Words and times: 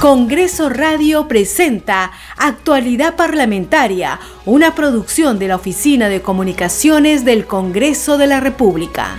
Congreso 0.00 0.70
Radio 0.70 1.28
presenta 1.28 2.10
Actualidad 2.38 3.16
Parlamentaria, 3.16 4.18
una 4.46 4.74
producción 4.74 5.38
de 5.38 5.48
la 5.48 5.56
Oficina 5.56 6.08
de 6.08 6.22
Comunicaciones 6.22 7.26
del 7.26 7.44
Congreso 7.44 8.16
de 8.16 8.26
la 8.26 8.40
República. 8.40 9.18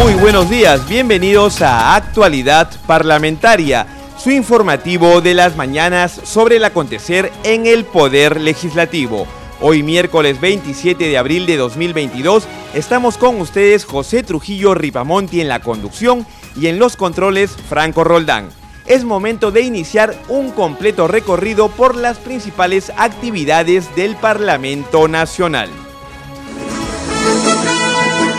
Muy 0.00 0.14
buenos 0.20 0.48
días, 0.48 0.88
bienvenidos 0.88 1.62
a 1.62 1.96
Actualidad 1.96 2.70
Parlamentaria, 2.86 3.88
su 4.16 4.30
informativo 4.30 5.20
de 5.20 5.34
las 5.34 5.56
mañanas 5.56 6.12
sobre 6.22 6.58
el 6.58 6.64
acontecer 6.64 7.32
en 7.42 7.66
el 7.66 7.84
Poder 7.86 8.40
Legislativo. 8.40 9.26
Hoy 9.64 9.84
miércoles 9.84 10.40
27 10.40 11.04
de 11.04 11.16
abril 11.16 11.46
de 11.46 11.56
2022 11.56 12.48
estamos 12.74 13.16
con 13.16 13.40
ustedes 13.40 13.84
José 13.84 14.24
Trujillo 14.24 14.74
Ripamonti 14.74 15.40
en 15.40 15.46
la 15.46 15.60
conducción 15.60 16.26
y 16.56 16.66
en 16.66 16.80
los 16.80 16.96
controles 16.96 17.52
Franco 17.68 18.02
Roldán. 18.02 18.48
Es 18.86 19.04
momento 19.04 19.52
de 19.52 19.60
iniciar 19.60 20.20
un 20.28 20.50
completo 20.50 21.06
recorrido 21.06 21.68
por 21.68 21.94
las 21.94 22.18
principales 22.18 22.90
actividades 22.96 23.94
del 23.94 24.16
Parlamento 24.16 25.06
Nacional. 25.06 25.70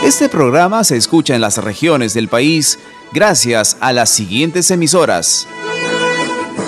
Este 0.04 0.28
programa 0.28 0.84
se 0.84 0.98
escucha 0.98 1.34
en 1.34 1.40
las 1.40 1.56
regiones 1.56 2.12
del 2.12 2.28
país 2.28 2.78
gracias 3.12 3.78
a 3.80 3.94
las 3.94 4.10
siguientes 4.10 4.70
emisoras. 4.70 5.48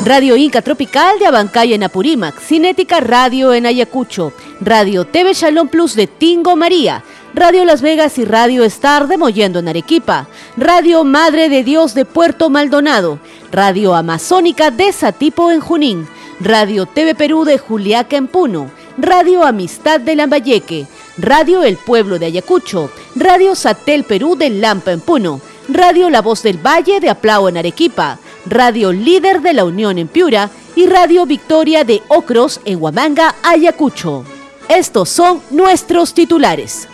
Radio 0.06 0.36
Inca 0.36 0.62
Tropical 0.62 1.18
de 1.18 1.26
Abancay 1.26 1.74
en 1.74 1.82
Apurímac, 1.82 2.38
Cinética 2.38 3.00
Radio 3.00 3.52
en 3.52 3.66
Ayacucho, 3.66 4.32
Radio 4.60 5.04
TV 5.04 5.34
Shalom 5.34 5.66
Plus 5.66 5.96
de 5.96 6.06
Tingo 6.06 6.54
María, 6.54 7.02
Radio 7.34 7.64
Las 7.64 7.82
Vegas 7.82 8.16
y 8.18 8.24
Radio 8.24 8.62
Star 8.62 9.08
de 9.08 9.18
Mollendo 9.18 9.58
en 9.58 9.66
Arequipa, 9.66 10.28
Radio 10.56 11.02
Madre 11.02 11.48
de 11.48 11.64
Dios 11.64 11.92
de 11.94 12.04
Puerto 12.04 12.50
Maldonado, 12.50 13.18
Radio 13.50 13.96
Amazónica 13.96 14.70
de 14.70 14.92
Satipo 14.92 15.50
en 15.50 15.58
Junín, 15.58 16.06
Radio 16.38 16.86
TV 16.86 17.16
Perú 17.16 17.44
de 17.44 17.58
Juliaca 17.58 18.16
en 18.16 18.28
Puno, 18.28 18.70
Radio 18.98 19.42
Amistad 19.42 19.98
de 19.98 20.14
Lambayeque, 20.14 20.86
Radio 21.18 21.64
El 21.64 21.78
Pueblo 21.78 22.20
de 22.20 22.26
Ayacucho, 22.26 22.92
Radio 23.16 23.56
Satel 23.56 24.04
Perú 24.04 24.36
de 24.36 24.50
Lampa 24.50 24.92
en 24.92 25.00
Puno, 25.00 25.40
Radio 25.68 26.10
La 26.10 26.22
Voz 26.22 26.44
del 26.44 26.64
Valle 26.64 27.00
de 27.00 27.10
Aplao 27.10 27.48
en 27.48 27.56
Arequipa, 27.56 28.20
Radio 28.46 28.92
Líder 28.92 29.42
de 29.42 29.52
la 29.52 29.64
Unión 29.64 29.98
en 29.98 30.06
Piura 30.06 30.50
y 30.76 30.86
Radio 30.86 31.26
Victoria 31.26 31.82
de 31.84 32.02
Ocros 32.08 32.60
en 32.64 32.80
Huamanga, 32.80 33.34
Ayacucho. 33.42 34.24
Estos 34.68 35.08
son 35.08 35.42
nuestros 35.50 36.14
titulares. 36.14 36.88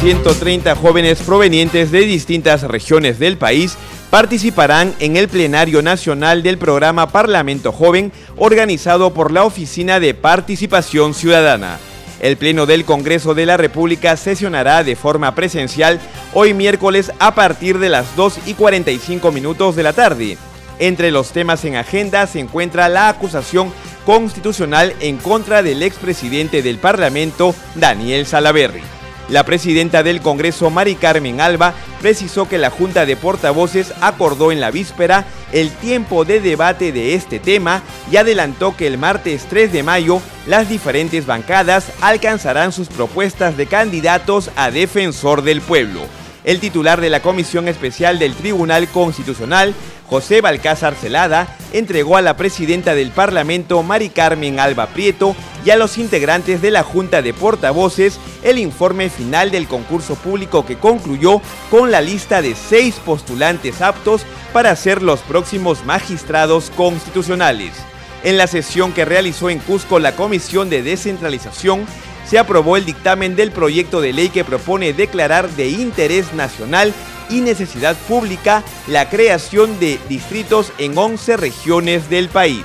130 0.00 0.74
jóvenes 0.76 1.20
provenientes 1.22 1.90
de 1.90 2.00
distintas 2.00 2.62
regiones 2.62 3.18
del 3.18 3.38
país 3.38 3.76
participarán 4.10 4.94
en 5.00 5.16
el 5.16 5.28
plenario 5.28 5.82
nacional 5.82 6.42
del 6.42 6.58
programa 6.58 7.08
Parlamento 7.08 7.72
Joven 7.72 8.12
organizado 8.36 9.14
por 9.14 9.32
la 9.32 9.44
Oficina 9.44 10.00
de 10.00 10.14
Participación 10.14 11.14
Ciudadana. 11.14 11.78
El 12.20 12.36
Pleno 12.36 12.66
del 12.66 12.84
Congreso 12.84 13.34
de 13.34 13.46
la 13.46 13.56
República 13.56 14.16
sesionará 14.16 14.84
de 14.84 14.96
forma 14.96 15.34
presencial 15.34 16.00
hoy 16.32 16.54
miércoles 16.54 17.12
a 17.18 17.34
partir 17.34 17.78
de 17.78 17.88
las 17.88 18.16
2 18.16 18.38
y 18.46 18.54
45 18.54 19.32
minutos 19.32 19.76
de 19.76 19.82
la 19.82 19.92
tarde. 19.92 20.38
Entre 20.78 21.10
los 21.10 21.30
temas 21.30 21.64
en 21.64 21.76
agenda 21.76 22.26
se 22.26 22.40
encuentra 22.40 22.88
la 22.88 23.08
acusación 23.08 23.72
constitucional 24.04 24.94
en 25.00 25.18
contra 25.18 25.62
del 25.62 25.82
expresidente 25.82 26.62
del 26.62 26.78
Parlamento, 26.78 27.54
Daniel 27.74 28.26
Salaverry. 28.26 28.93
La 29.28 29.44
presidenta 29.44 30.02
del 30.02 30.20
Congreso, 30.20 30.68
Mari 30.70 30.96
Carmen 30.96 31.40
Alba, 31.40 31.72
precisó 32.00 32.46
que 32.46 32.58
la 32.58 32.70
Junta 32.70 33.06
de 33.06 33.16
Portavoces 33.16 33.92
acordó 34.00 34.52
en 34.52 34.60
la 34.60 34.70
víspera 34.70 35.24
el 35.52 35.70
tiempo 35.70 36.24
de 36.24 36.40
debate 36.40 36.92
de 36.92 37.14
este 37.14 37.38
tema 37.38 37.82
y 38.12 38.16
adelantó 38.16 38.76
que 38.76 38.86
el 38.86 38.98
martes 38.98 39.46
3 39.48 39.72
de 39.72 39.82
mayo 39.82 40.20
las 40.46 40.68
diferentes 40.68 41.24
bancadas 41.24 41.86
alcanzarán 42.02 42.72
sus 42.72 42.88
propuestas 42.88 43.56
de 43.56 43.66
candidatos 43.66 44.50
a 44.56 44.70
defensor 44.70 45.42
del 45.42 45.62
pueblo. 45.62 46.02
El 46.44 46.60
titular 46.60 47.00
de 47.00 47.08
la 47.08 47.20
Comisión 47.20 47.68
Especial 47.68 48.18
del 48.18 48.34
Tribunal 48.34 48.88
Constitucional, 48.88 49.74
José 50.06 50.42
Balcázar 50.42 50.94
Celada, 50.94 51.56
entregó 51.72 52.18
a 52.18 52.22
la 52.22 52.36
presidenta 52.36 52.94
del 52.94 53.10
Parlamento, 53.10 53.82
Mari 53.82 54.10
Carmen 54.10 54.60
Alba 54.60 54.88
Prieto, 54.88 55.34
y 55.64 55.70
a 55.70 55.76
los 55.76 55.96
integrantes 55.96 56.60
de 56.60 56.70
la 56.70 56.82
Junta 56.82 57.22
de 57.22 57.32
Portavoces 57.32 58.20
el 58.42 58.58
informe 58.58 59.08
final 59.08 59.50
del 59.50 59.66
concurso 59.66 60.16
público 60.16 60.66
que 60.66 60.76
concluyó 60.76 61.40
con 61.70 61.90
la 61.90 62.02
lista 62.02 62.42
de 62.42 62.54
seis 62.54 62.96
postulantes 62.96 63.80
aptos 63.80 64.26
para 64.52 64.76
ser 64.76 65.02
los 65.02 65.20
próximos 65.20 65.86
magistrados 65.86 66.70
constitucionales. 66.76 67.72
En 68.22 68.36
la 68.36 68.46
sesión 68.46 68.92
que 68.92 69.06
realizó 69.06 69.48
en 69.48 69.58
Cusco 69.60 69.98
la 69.98 70.14
Comisión 70.14 70.68
de 70.68 70.82
Descentralización, 70.82 71.86
se 72.26 72.38
aprobó 72.38 72.76
el 72.76 72.84
dictamen 72.84 73.36
del 73.36 73.52
proyecto 73.52 74.00
de 74.00 74.12
ley 74.12 74.28
que 74.28 74.44
propone 74.44 74.92
declarar 74.92 75.50
de 75.50 75.68
interés 75.68 76.32
nacional 76.34 76.92
y 77.30 77.40
necesidad 77.40 77.96
pública 78.08 78.62
la 78.86 79.08
creación 79.08 79.78
de 79.78 79.98
distritos 80.08 80.72
en 80.78 80.96
11 80.96 81.36
regiones 81.36 82.08
del 82.10 82.28
país. 82.28 82.64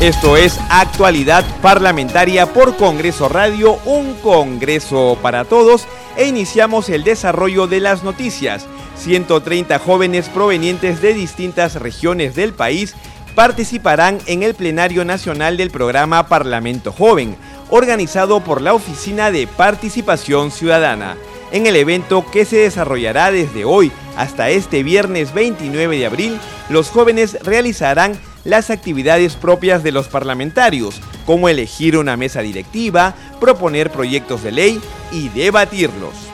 Esto 0.00 0.38
es 0.38 0.58
actualidad 0.70 1.44
parlamentaria 1.60 2.54
por 2.54 2.74
Congreso 2.78 3.28
Radio, 3.28 3.74
un 3.84 4.14
Congreso 4.22 5.18
para 5.20 5.44
todos, 5.44 5.86
e 6.16 6.26
iniciamos 6.26 6.88
el 6.88 7.04
desarrollo 7.04 7.66
de 7.66 7.80
las 7.80 8.02
noticias. 8.02 8.66
130 9.00 9.78
jóvenes 9.78 10.28
provenientes 10.28 11.00
de 11.00 11.14
distintas 11.14 11.74
regiones 11.76 12.34
del 12.34 12.52
país 12.52 12.94
participarán 13.34 14.18
en 14.26 14.42
el 14.42 14.54
plenario 14.54 15.04
nacional 15.04 15.56
del 15.56 15.70
programa 15.70 16.28
Parlamento 16.28 16.92
Joven, 16.92 17.36
organizado 17.70 18.40
por 18.40 18.60
la 18.60 18.74
Oficina 18.74 19.30
de 19.30 19.46
Participación 19.46 20.50
Ciudadana. 20.50 21.16
En 21.52 21.66
el 21.66 21.76
evento 21.76 22.24
que 22.30 22.44
se 22.44 22.58
desarrollará 22.58 23.32
desde 23.32 23.64
hoy 23.64 23.90
hasta 24.16 24.50
este 24.50 24.82
viernes 24.82 25.32
29 25.32 25.96
de 25.98 26.06
abril, 26.06 26.38
los 26.68 26.90
jóvenes 26.90 27.38
realizarán 27.42 28.18
las 28.44 28.70
actividades 28.70 29.34
propias 29.34 29.82
de 29.82 29.92
los 29.92 30.08
parlamentarios, 30.08 31.00
como 31.26 31.48
elegir 31.48 31.96
una 31.96 32.16
mesa 32.16 32.40
directiva, 32.42 33.14
proponer 33.40 33.90
proyectos 33.90 34.42
de 34.42 34.52
ley 34.52 34.80
y 35.12 35.28
debatirlos. 35.30 36.29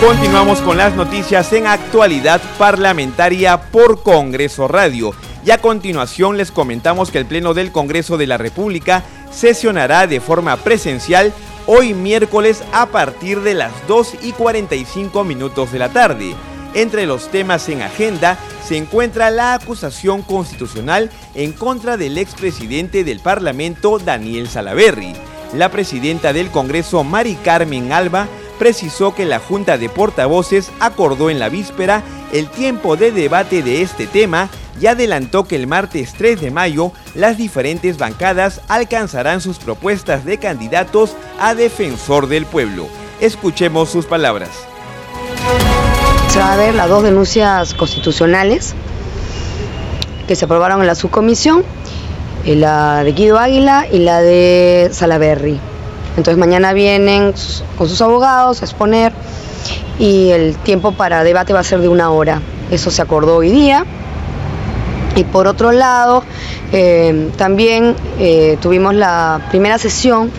Continuamos 0.00 0.60
con 0.60 0.76
las 0.76 0.94
noticias 0.94 1.52
en 1.52 1.66
actualidad 1.66 2.40
parlamentaria 2.58 3.60
por 3.70 4.02
Congreso 4.02 4.68
Radio. 4.68 5.12
Y 5.44 5.50
a 5.50 5.58
continuación 5.58 6.36
les 6.36 6.50
comentamos 6.50 7.10
que 7.10 7.18
el 7.18 7.26
Pleno 7.26 7.54
del 7.54 7.72
Congreso 7.72 8.18
de 8.18 8.26
la 8.26 8.36
República 8.36 9.02
sesionará 9.30 10.06
de 10.06 10.20
forma 10.20 10.56
presencial 10.56 11.32
hoy 11.66 11.94
miércoles 11.94 12.62
a 12.72 12.86
partir 12.86 13.40
de 13.40 13.54
las 13.54 13.72
2 13.88 14.16
y 14.22 14.32
45 14.32 15.24
minutos 15.24 15.72
de 15.72 15.78
la 15.78 15.88
tarde. 15.88 16.34
Entre 16.74 17.06
los 17.06 17.28
temas 17.28 17.68
en 17.68 17.82
agenda 17.82 18.36
se 18.66 18.76
encuentra 18.76 19.30
la 19.30 19.54
acusación 19.54 20.22
constitucional 20.22 21.10
en 21.34 21.52
contra 21.52 21.96
del 21.96 22.18
expresidente 22.18 23.04
del 23.04 23.20
Parlamento, 23.20 23.98
Daniel 23.98 24.48
Salaverry. 24.48 25.14
La 25.54 25.70
presidenta 25.70 26.32
del 26.32 26.50
Congreso, 26.50 27.04
Mari 27.04 27.36
Carmen 27.36 27.92
Alba, 27.92 28.26
precisó 28.58 29.14
que 29.14 29.24
la 29.24 29.38
Junta 29.38 29.78
de 29.78 29.88
Portavoces 29.88 30.70
acordó 30.80 31.30
en 31.30 31.38
la 31.38 31.48
víspera 31.48 32.02
el 32.32 32.48
tiempo 32.48 32.96
de 32.96 33.12
debate 33.12 33.62
de 33.62 33.82
este 33.82 34.06
tema 34.06 34.48
y 34.80 34.86
adelantó 34.86 35.44
que 35.44 35.56
el 35.56 35.66
martes 35.66 36.14
3 36.16 36.40
de 36.40 36.50
mayo 36.50 36.92
las 37.14 37.38
diferentes 37.38 37.98
bancadas 37.98 38.60
alcanzarán 38.68 39.40
sus 39.40 39.58
propuestas 39.58 40.24
de 40.24 40.38
candidatos 40.38 41.14
a 41.38 41.54
defensor 41.54 42.26
del 42.26 42.46
pueblo. 42.46 42.88
Escuchemos 43.20 43.90
sus 43.90 44.06
palabras 44.06 44.50
se 46.34 46.40
va 46.40 46.54
a 46.54 46.56
ver 46.56 46.74
las 46.74 46.88
dos 46.88 47.04
denuncias 47.04 47.74
constitucionales 47.74 48.74
que 50.26 50.34
se 50.34 50.46
aprobaron 50.46 50.80
en 50.80 50.88
la 50.88 50.96
subcomisión, 50.96 51.62
eh, 52.44 52.56
la 52.56 53.04
de 53.04 53.12
Guido 53.12 53.38
Águila 53.38 53.86
y 53.88 54.00
la 54.00 54.20
de 54.20 54.88
Salaberry. 54.90 55.60
Entonces 56.16 56.36
mañana 56.36 56.72
vienen 56.72 57.34
con 57.76 57.88
sus 57.88 58.00
abogados 58.00 58.62
a 58.62 58.64
exponer 58.64 59.12
y 59.98 60.30
el 60.30 60.56
tiempo 60.56 60.92
para 60.92 61.24
debate 61.24 61.52
va 61.52 61.60
a 61.60 61.64
ser 61.64 61.80
de 61.80 61.88
una 61.88 62.10
hora. 62.10 62.40
Eso 62.70 62.90
se 62.90 63.02
acordó 63.02 63.36
hoy 63.36 63.50
día. 63.50 63.84
Y 65.16 65.24
por 65.24 65.46
otro 65.46 65.70
lado, 65.70 66.24
eh, 66.72 67.30
también 67.36 67.94
eh, 68.18 68.58
tuvimos 68.60 68.94
la 68.94 69.46
primera 69.50 69.78
sesión 69.78 70.30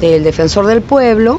del 0.00 0.24
Defensor 0.24 0.66
del 0.66 0.80
Pueblo, 0.80 1.38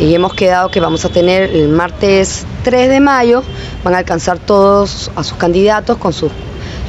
y 0.00 0.14
hemos 0.14 0.34
quedado 0.34 0.70
que 0.70 0.80
vamos 0.80 1.04
a 1.04 1.08
tener 1.08 1.50
el 1.50 1.68
martes 1.68 2.46
3 2.64 2.88
de 2.88 3.00
mayo, 3.00 3.42
van 3.84 3.94
a 3.94 3.98
alcanzar 3.98 4.38
todos 4.38 5.10
a 5.14 5.22
sus 5.22 5.38
candidatos 5.38 5.98
con 5.98 6.12
sus 6.12 6.32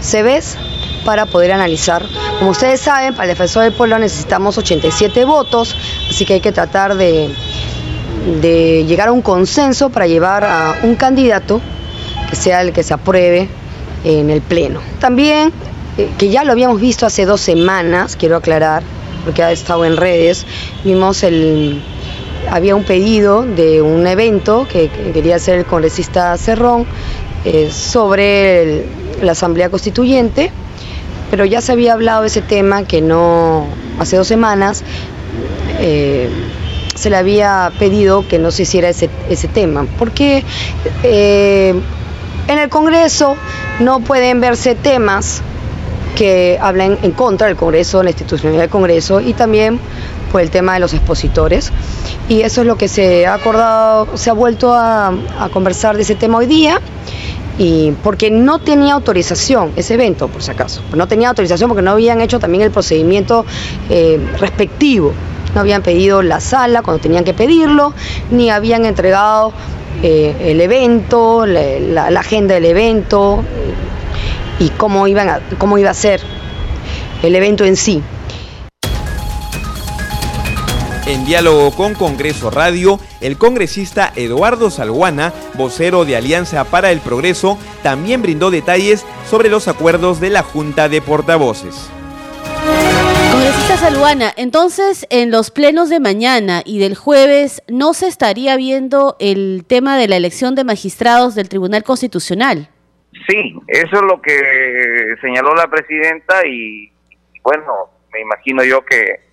CVs 0.02 0.58
para 1.06 1.26
poder 1.26 1.54
analizar. 1.54 2.04
Como 2.40 2.52
ustedes 2.52 2.82
saben, 2.82 3.14
para 3.14 3.24
el 3.24 3.30
defensor 3.30 3.64
del 3.64 3.72
pueblo 3.72 3.98
necesitamos 3.98 4.58
87 4.58 5.24
votos, 5.24 5.78
así 6.10 6.26
que 6.26 6.34
hay 6.34 6.42
que 6.42 6.52
tratar 6.52 6.98
de, 6.98 7.30
llegar 8.86 9.08
a 9.08 9.12
un 9.14 9.22
consenso 9.22 9.90
para 9.90 10.08
llevar 10.08 10.44
a 10.44 10.80
un 10.84 10.96
candidato 10.96 11.62
que 12.30 12.36
sea 12.36 12.62
el 12.62 12.74
que 12.74 12.84
se 12.84 12.94
apruebe 12.94 13.48
en 14.04 14.30
el 14.30 14.42
Pleno. 14.42 14.82
También, 15.00 15.54
eh, 15.98 16.10
que 16.18 16.30
ya 16.30 16.44
lo 16.44 16.52
habíamos 16.52 16.82
visto 16.82 17.06
hace 17.06 17.26
dos 17.26 17.40
semanas, 17.40 18.18
quiero 18.18 18.36
aclarar, 18.36 18.84
porque 19.24 19.44
ha 19.44 19.52
estado 19.52 19.86
en 19.86 19.96
redes, 19.96 20.46
vimos 20.84 21.24
el... 21.24 21.82
Había 22.52 22.76
un 22.76 22.84
pedido 22.84 23.42
de 23.42 23.82
un 23.82 24.06
evento 24.06 24.68
que, 24.72 24.90
quería 25.14 25.38
hacer 25.38 25.58
el 25.58 25.66
congresista 25.66 26.38
Cerrón 26.38 26.86
eh, 27.44 27.72
sobre 27.72 28.86
la 29.24 29.32
Asamblea 29.32 29.72
Constituyente, 29.72 30.52
pero 31.36 31.44
ya 31.44 31.60
se 31.60 31.74
había 31.74 31.92
hablado 31.92 32.22
de 32.22 32.28
ese 32.28 32.42
tema 32.42 32.84
que 32.84 33.02
no, 33.02 33.68
hace 34.00 34.16
dos 34.16 34.26
semanas, 34.26 34.86
eh, 35.82 36.30
se 36.96 37.10
le 37.10 37.18
había 37.18 37.74
pedido 37.78 38.26
que 38.26 38.40
no 38.40 38.52
se 38.52 38.62
hiciera 38.62 38.88
ese, 38.88 39.10
ese 39.30 39.50
tema, 39.50 39.86
porque 40.00 40.46
en 41.04 42.58
el 42.58 42.70
Congreso 42.70 43.36
no 43.82 44.00
pueden 44.00 44.40
verse 44.40 44.76
temas 44.76 45.42
que 46.16 46.58
hablen 46.62 47.00
en 47.02 47.12
contra 47.12 47.48
del 47.48 47.58
Congreso, 47.58 48.02
la 48.02 48.12
institucionalidad 48.12 48.64
del 48.64 48.70
Congreso 48.70 49.20
y 49.20 49.34
también 49.34 49.78
por 50.32 50.40
el 50.40 50.50
tema 50.50 50.76
de 50.76 50.80
los 50.80 50.94
expositores. 50.94 51.74
Y 52.30 52.44
eso 52.44 52.62
es 52.62 52.68
lo 52.68 52.78
que 52.78 52.88
se 52.88 53.26
ha 53.26 53.34
acordado, 53.34 54.08
se 54.16 54.30
ha 54.30 54.34
vuelto 54.34 54.74
a, 54.74 55.14
conversar 55.52 55.98
de 55.98 56.04
ese 56.04 56.16
tema 56.16 56.38
hoy 56.38 56.46
día 56.46 56.80
y 57.58 57.92
porque 58.04 58.32
no 58.32 58.60
tenía 58.60 58.94
autorización 58.94 59.72
ese 59.76 59.94
evento, 59.94 60.28
por 60.28 60.44
si 60.44 60.52
acaso. 60.52 60.82
No 60.94 61.08
tenía 61.08 61.30
autorización 61.30 61.70
porque 61.70 61.82
no 61.82 61.92
habían 61.92 62.22
hecho 62.22 62.40
también 62.40 62.64
el 62.64 62.72
procedimiento 62.72 63.46
eh, 63.90 64.20
respectivo. 64.40 65.14
No 65.54 65.62
habían 65.62 65.82
pedido 65.82 66.22
la 66.22 66.42
sala 66.42 66.82
cuando 66.82 67.02
tenían 67.02 67.24
que 67.24 67.34
pedirlo, 67.34 67.94
ni 68.30 68.50
habían 68.50 68.86
entregado 68.86 69.54
eh, 70.04 70.36
el 70.42 70.60
evento, 70.60 71.46
la, 71.46 72.08
agenda 72.08 72.56
del 72.56 72.66
evento 72.66 73.44
y 74.60 74.70
cómo, 74.70 75.08
iban 75.08 75.40
cómo 75.58 75.78
iba 75.78 75.92
a 75.92 75.94
ser 75.94 76.22
el 77.24 77.36
evento 77.36 77.64
en 77.64 77.78
sí. 77.78 78.04
En 81.08 81.24
diálogo 81.24 81.70
con 81.70 81.94
Congreso 81.94 82.50
Radio, 82.50 83.00
el 83.22 83.38
congresista 83.38 84.12
Eduardo 84.16 84.72
Salguana, 84.72 85.34
vocero 85.54 86.04
de 86.04 86.16
Alianza 86.16 86.64
para 86.64 86.92
el 86.92 87.00
Progreso, 87.00 87.60
también 87.84 88.24
brindó 88.24 88.50
detalles 88.50 89.06
sobre 89.28 89.50
los 89.50 89.68
acuerdos 89.68 90.20
de 90.20 90.32
la 90.32 90.42
Junta 90.42 90.90
de 90.90 91.04
Portavoces. 91.04 91.92
Congresista 93.32 93.78
Saluana, 93.78 94.34
entonces 94.36 95.06
en 95.12 95.30
los 95.30 95.52
plenos 95.52 95.92
de 95.92 96.00
mañana 96.00 96.64
y 96.66 96.80
del 96.80 96.96
jueves 96.96 97.62
no 97.68 97.94
se 97.94 98.08
estaría 98.08 98.58
viendo 98.58 99.16
el 99.20 99.64
tema 99.68 100.00
de 100.00 100.08
la 100.08 100.16
elección 100.16 100.56
de 100.56 100.64
magistrados 100.64 101.36
del 101.36 101.50
Tribunal 101.50 101.84
Constitucional. 101.84 102.70
Sí, 103.28 103.54
eso 103.68 103.96
es 103.96 104.02
lo 104.02 104.20
que 104.24 105.16
señaló 105.22 105.54
la 105.54 105.68
presidenta 105.68 106.48
y 106.48 106.92
bueno, 107.44 107.92
me 108.12 108.22
imagino 108.22 108.64
yo 108.64 108.84
que 108.84 109.25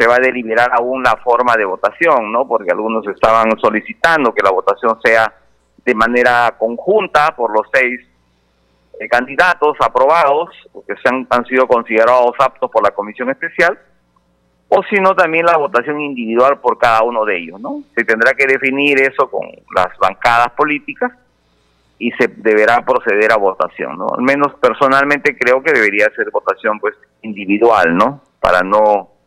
se 0.00 0.06
va 0.06 0.16
a 0.16 0.20
deliberar 0.20 0.70
aún 0.72 1.02
la 1.02 1.16
forma 1.22 1.54
de 1.56 1.66
votación, 1.66 2.32
¿no? 2.32 2.48
Porque 2.48 2.70
algunos 2.70 3.06
estaban 3.06 3.50
solicitando 3.60 4.32
que 4.32 4.42
la 4.42 4.50
votación 4.50 4.98
sea 5.04 5.30
de 5.84 5.94
manera 5.94 6.54
conjunta 6.58 7.36
por 7.36 7.52
los 7.52 7.66
seis 7.70 8.00
candidatos 9.10 9.76
aprobados, 9.80 10.48
que 10.86 10.94
se 10.96 11.08
han, 11.08 11.26
han 11.28 11.44
sido 11.44 11.66
considerados 11.66 12.32
aptos 12.38 12.70
por 12.70 12.82
la 12.82 12.92
comisión 12.92 13.28
especial, 13.28 13.78
o 14.68 14.82
si 14.84 14.96
no 14.96 15.14
también 15.14 15.44
la 15.44 15.58
votación 15.58 16.00
individual 16.00 16.60
por 16.60 16.78
cada 16.78 17.02
uno 17.02 17.26
de 17.26 17.36
ellos, 17.36 17.60
¿no? 17.60 17.82
Se 17.94 18.04
tendrá 18.04 18.32
que 18.32 18.46
definir 18.46 19.00
eso 19.02 19.30
con 19.30 19.46
las 19.74 19.88
bancadas 19.98 20.52
políticas 20.52 21.12
y 21.98 22.10
se 22.12 22.28
deberá 22.28 22.82
proceder 22.86 23.32
a 23.32 23.36
votación, 23.36 23.98
¿no? 23.98 24.06
Al 24.16 24.22
menos 24.22 24.54
personalmente 24.54 25.36
creo 25.36 25.62
que 25.62 25.72
debería 25.72 26.06
ser 26.16 26.30
votación 26.30 26.80
pues 26.80 26.94
individual, 27.20 27.94
¿no? 27.94 28.22
Para 28.40 28.62
no 28.62 29.19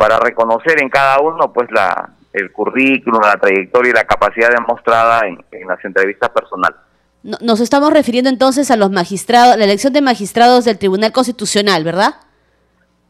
para 0.00 0.18
reconocer 0.18 0.80
en 0.80 0.88
cada 0.88 1.20
uno 1.20 1.52
pues 1.52 1.70
la 1.70 2.08
el 2.32 2.50
currículum, 2.52 3.20
la 3.22 3.36
trayectoria 3.36 3.90
y 3.90 3.92
la 3.92 4.04
capacidad 4.04 4.48
demostrada 4.50 5.26
en, 5.26 5.44
en 5.50 5.68
las 5.68 5.84
entrevistas 5.84 6.30
personales. 6.30 6.78
Nos 7.22 7.60
estamos 7.60 7.92
refiriendo 7.92 8.30
entonces 8.30 8.70
a 8.70 8.76
los 8.76 8.90
magistrados, 8.90 9.58
la 9.58 9.64
elección 9.64 9.92
de 9.92 10.00
magistrados 10.00 10.64
del 10.64 10.78
Tribunal 10.78 11.12
Constitucional, 11.12 11.84
¿verdad? 11.84 12.14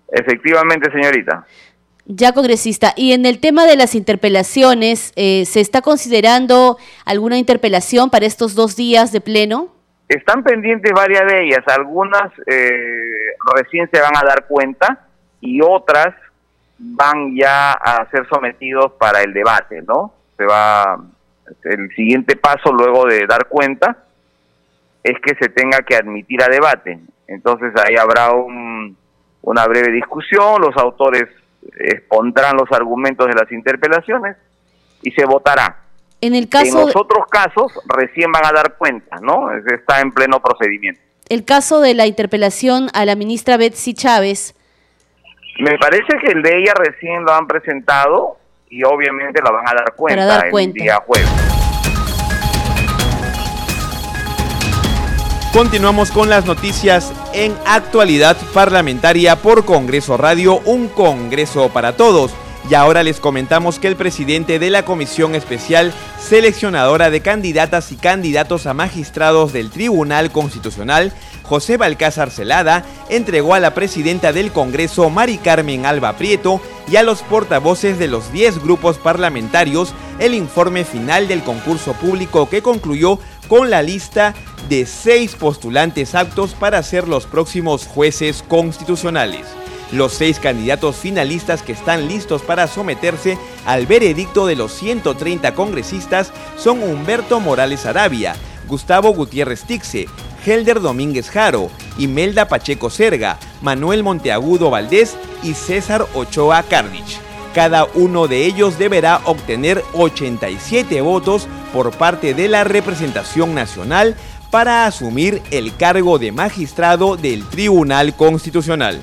Efectivamente, 0.08 0.90
señorita. 0.90 1.46
Ya, 2.06 2.32
congresista. 2.32 2.92
Y 2.96 3.12
en 3.12 3.24
el 3.24 3.38
tema 3.38 3.66
de 3.66 3.76
las 3.76 3.94
interpelaciones, 3.94 5.12
eh, 5.14 5.44
¿se 5.44 5.60
está 5.60 5.82
considerando 5.82 6.76
alguna 7.04 7.38
interpelación 7.38 8.10
para 8.10 8.26
estos 8.26 8.56
dos 8.56 8.74
días 8.74 9.12
de 9.12 9.20
pleno? 9.20 9.68
Están 10.08 10.42
pendientes 10.42 10.90
varias 10.92 11.30
de 11.30 11.44
ellas. 11.44 11.62
Algunas 11.68 12.32
eh, 12.46 13.36
recién 13.54 13.88
se 13.92 14.00
van 14.00 14.16
a 14.16 14.26
dar 14.26 14.48
cuenta 14.48 15.06
y 15.40 15.60
otras 15.60 16.14
van 16.80 17.36
ya 17.36 17.72
a 17.72 18.08
ser 18.10 18.26
sometidos 18.28 18.92
para 18.92 19.20
el 19.20 19.34
debate, 19.34 19.82
¿no? 19.82 20.14
Se 20.36 20.44
va 20.44 20.98
el 21.64 21.90
siguiente 21.94 22.36
paso 22.36 22.72
luego 22.72 23.06
de 23.06 23.26
dar 23.26 23.46
cuenta 23.48 24.04
es 25.02 25.18
que 25.20 25.34
se 25.34 25.48
tenga 25.50 25.78
que 25.78 25.96
admitir 25.96 26.42
a 26.42 26.48
debate. 26.48 26.98
Entonces 27.26 27.72
ahí 27.84 27.96
habrá 27.96 28.32
una 28.32 29.66
breve 29.66 29.92
discusión, 29.92 30.60
los 30.60 30.76
autores 30.76 31.24
expondrán 31.78 32.56
los 32.56 32.70
argumentos 32.72 33.26
de 33.26 33.34
las 33.34 33.50
interpelaciones 33.52 34.36
y 35.02 35.10
se 35.12 35.24
votará. 35.24 35.76
En 36.20 36.34
el 36.34 36.48
caso 36.48 36.80
en 36.80 36.86
los 36.86 36.96
otros 36.96 37.26
casos 37.30 37.72
recién 37.86 38.30
van 38.32 38.44
a 38.44 38.52
dar 38.52 38.76
cuenta, 38.76 39.16
¿no? 39.20 39.50
Está 39.52 40.00
en 40.00 40.12
pleno 40.12 40.40
procedimiento. 40.40 41.00
El 41.28 41.44
caso 41.44 41.80
de 41.80 41.94
la 41.94 42.06
interpelación 42.06 42.88
a 42.92 43.04
la 43.04 43.14
ministra 43.14 43.56
Betsy 43.56 43.94
Chávez. 43.94 44.54
Me 45.60 45.76
parece 45.76 46.16
que 46.24 46.32
el 46.32 46.42
de 46.42 46.58
ella 46.58 46.72
recién 46.74 47.22
lo 47.22 47.34
han 47.34 47.46
presentado 47.46 48.38
y 48.70 48.82
obviamente 48.82 49.42
la 49.42 49.50
van 49.50 49.68
a 49.68 49.74
dar 49.74 49.94
cuenta, 49.94 50.48
el 50.50 50.72
día 50.72 50.96
jueves. 51.06 51.28
Continuamos 55.52 56.12
con 56.12 56.30
las 56.30 56.46
noticias 56.46 57.12
en 57.34 57.54
actualidad 57.66 58.36
parlamentaria 58.54 59.36
por 59.36 59.66
Congreso 59.66 60.16
Radio, 60.16 60.60
un 60.64 60.88
Congreso 60.88 61.68
para 61.68 61.94
todos. 61.96 62.32
Y 62.70 62.74
ahora 62.74 63.02
les 63.02 63.18
comentamos 63.18 63.80
que 63.80 63.88
el 63.88 63.96
presidente 63.96 64.60
de 64.60 64.70
la 64.70 64.84
Comisión 64.84 65.34
Especial 65.34 65.92
Seleccionadora 66.20 67.10
de 67.10 67.20
Candidatas 67.20 67.90
y 67.90 67.96
Candidatos 67.96 68.68
a 68.68 68.74
Magistrados 68.74 69.52
del 69.52 69.70
Tribunal 69.70 70.30
Constitucional 70.30 71.12
José 71.42 71.78
Balcázar 71.78 72.30
Celada 72.30 72.84
entregó 73.08 73.54
a 73.54 73.58
la 73.58 73.74
presidenta 73.74 74.32
del 74.32 74.52
Congreso, 74.52 75.10
Mari 75.10 75.38
Carmen 75.38 75.84
Alba 75.84 76.12
Prieto, 76.12 76.60
y 76.88 76.94
a 76.94 77.02
los 77.02 77.22
portavoces 77.22 77.98
de 77.98 78.06
los 78.06 78.30
10 78.30 78.62
grupos 78.62 78.98
parlamentarios 78.98 79.92
el 80.20 80.34
informe 80.34 80.84
final 80.84 81.26
del 81.26 81.42
concurso 81.42 81.94
público 81.94 82.48
que 82.48 82.62
concluyó 82.62 83.18
con 83.48 83.68
la 83.68 83.82
lista 83.82 84.32
de 84.68 84.86
seis 84.86 85.34
postulantes 85.34 86.14
aptos 86.14 86.54
para 86.54 86.80
ser 86.84 87.08
los 87.08 87.26
próximos 87.26 87.88
jueces 87.88 88.44
constitucionales. 88.46 89.59
Los 89.92 90.12
seis 90.12 90.38
candidatos 90.38 90.96
finalistas 90.96 91.62
que 91.62 91.72
están 91.72 92.06
listos 92.06 92.42
para 92.42 92.68
someterse 92.68 93.38
al 93.66 93.86
veredicto 93.86 94.46
de 94.46 94.54
los 94.54 94.72
130 94.72 95.54
congresistas 95.54 96.32
son 96.56 96.82
Humberto 96.82 97.40
Morales 97.40 97.86
Arabia, 97.86 98.36
Gustavo 98.68 99.12
Gutiérrez 99.12 99.64
Tixe, 99.64 100.06
Helder 100.46 100.80
Domínguez 100.80 101.28
Jaro, 101.28 101.70
Imelda 101.98 102.46
Pacheco 102.46 102.88
Serga, 102.88 103.38
Manuel 103.62 104.04
Monteagudo 104.04 104.70
Valdés 104.70 105.16
y 105.42 105.54
César 105.54 106.06
Ochoa 106.14 106.62
Carnich. 106.62 107.18
Cada 107.52 107.84
uno 107.94 108.28
de 108.28 108.46
ellos 108.46 108.78
deberá 108.78 109.20
obtener 109.24 109.82
87 109.94 111.00
votos 111.00 111.48
por 111.72 111.90
parte 111.90 112.32
de 112.32 112.48
la 112.48 112.62
representación 112.62 113.56
nacional 113.56 114.16
para 114.52 114.86
asumir 114.86 115.42
el 115.50 115.74
cargo 115.76 116.20
de 116.20 116.30
magistrado 116.30 117.16
del 117.16 117.44
Tribunal 117.48 118.14
Constitucional. 118.14 119.00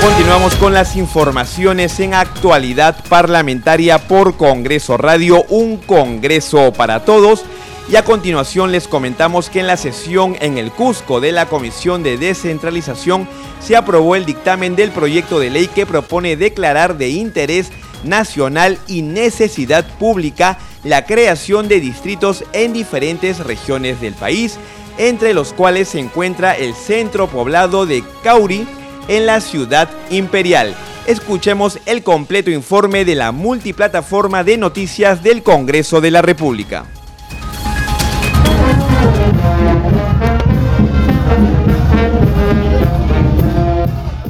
Continuamos 0.00 0.54
con 0.54 0.72
las 0.72 0.96
informaciones 0.96 2.00
en 2.00 2.14
actualidad 2.14 3.04
parlamentaria 3.10 3.98
por 3.98 4.38
Congreso 4.38 4.96
Radio, 4.96 5.44
un 5.50 5.76
Congreso 5.76 6.72
para 6.72 7.04
todos. 7.04 7.44
Y 7.90 7.96
a 7.96 8.04
continuación 8.04 8.72
les 8.72 8.88
comentamos 8.88 9.50
que 9.50 9.60
en 9.60 9.66
la 9.66 9.76
sesión 9.76 10.38
en 10.40 10.56
el 10.56 10.70
Cusco 10.70 11.20
de 11.20 11.32
la 11.32 11.46
Comisión 11.46 12.02
de 12.02 12.16
Descentralización 12.16 13.28
se 13.60 13.76
aprobó 13.76 14.16
el 14.16 14.24
dictamen 14.24 14.74
del 14.74 14.90
proyecto 14.90 15.38
de 15.38 15.50
ley 15.50 15.68
que 15.68 15.84
propone 15.84 16.36
declarar 16.36 16.96
de 16.96 17.10
interés 17.10 17.70
nacional 18.02 18.78
y 18.86 19.02
necesidad 19.02 19.84
pública 19.98 20.58
la 20.82 21.04
creación 21.04 21.68
de 21.68 21.78
distritos 21.78 22.44
en 22.54 22.72
diferentes 22.72 23.38
regiones 23.40 24.00
del 24.00 24.14
país, 24.14 24.56
entre 24.96 25.34
los 25.34 25.52
cuales 25.52 25.88
se 25.88 25.98
encuentra 25.98 26.56
el 26.56 26.74
centro 26.74 27.28
poblado 27.28 27.84
de 27.84 28.02
Cauri 28.22 28.66
en 29.08 29.26
la 29.26 29.40
ciudad 29.40 29.88
imperial. 30.10 30.74
Escuchemos 31.06 31.78
el 31.86 32.02
completo 32.02 32.50
informe 32.50 33.04
de 33.04 33.14
la 33.14 33.32
multiplataforma 33.32 34.44
de 34.44 34.58
noticias 34.58 35.22
del 35.22 35.42
Congreso 35.42 36.00
de 36.00 36.10
la 36.10 36.22
República. 36.22 36.84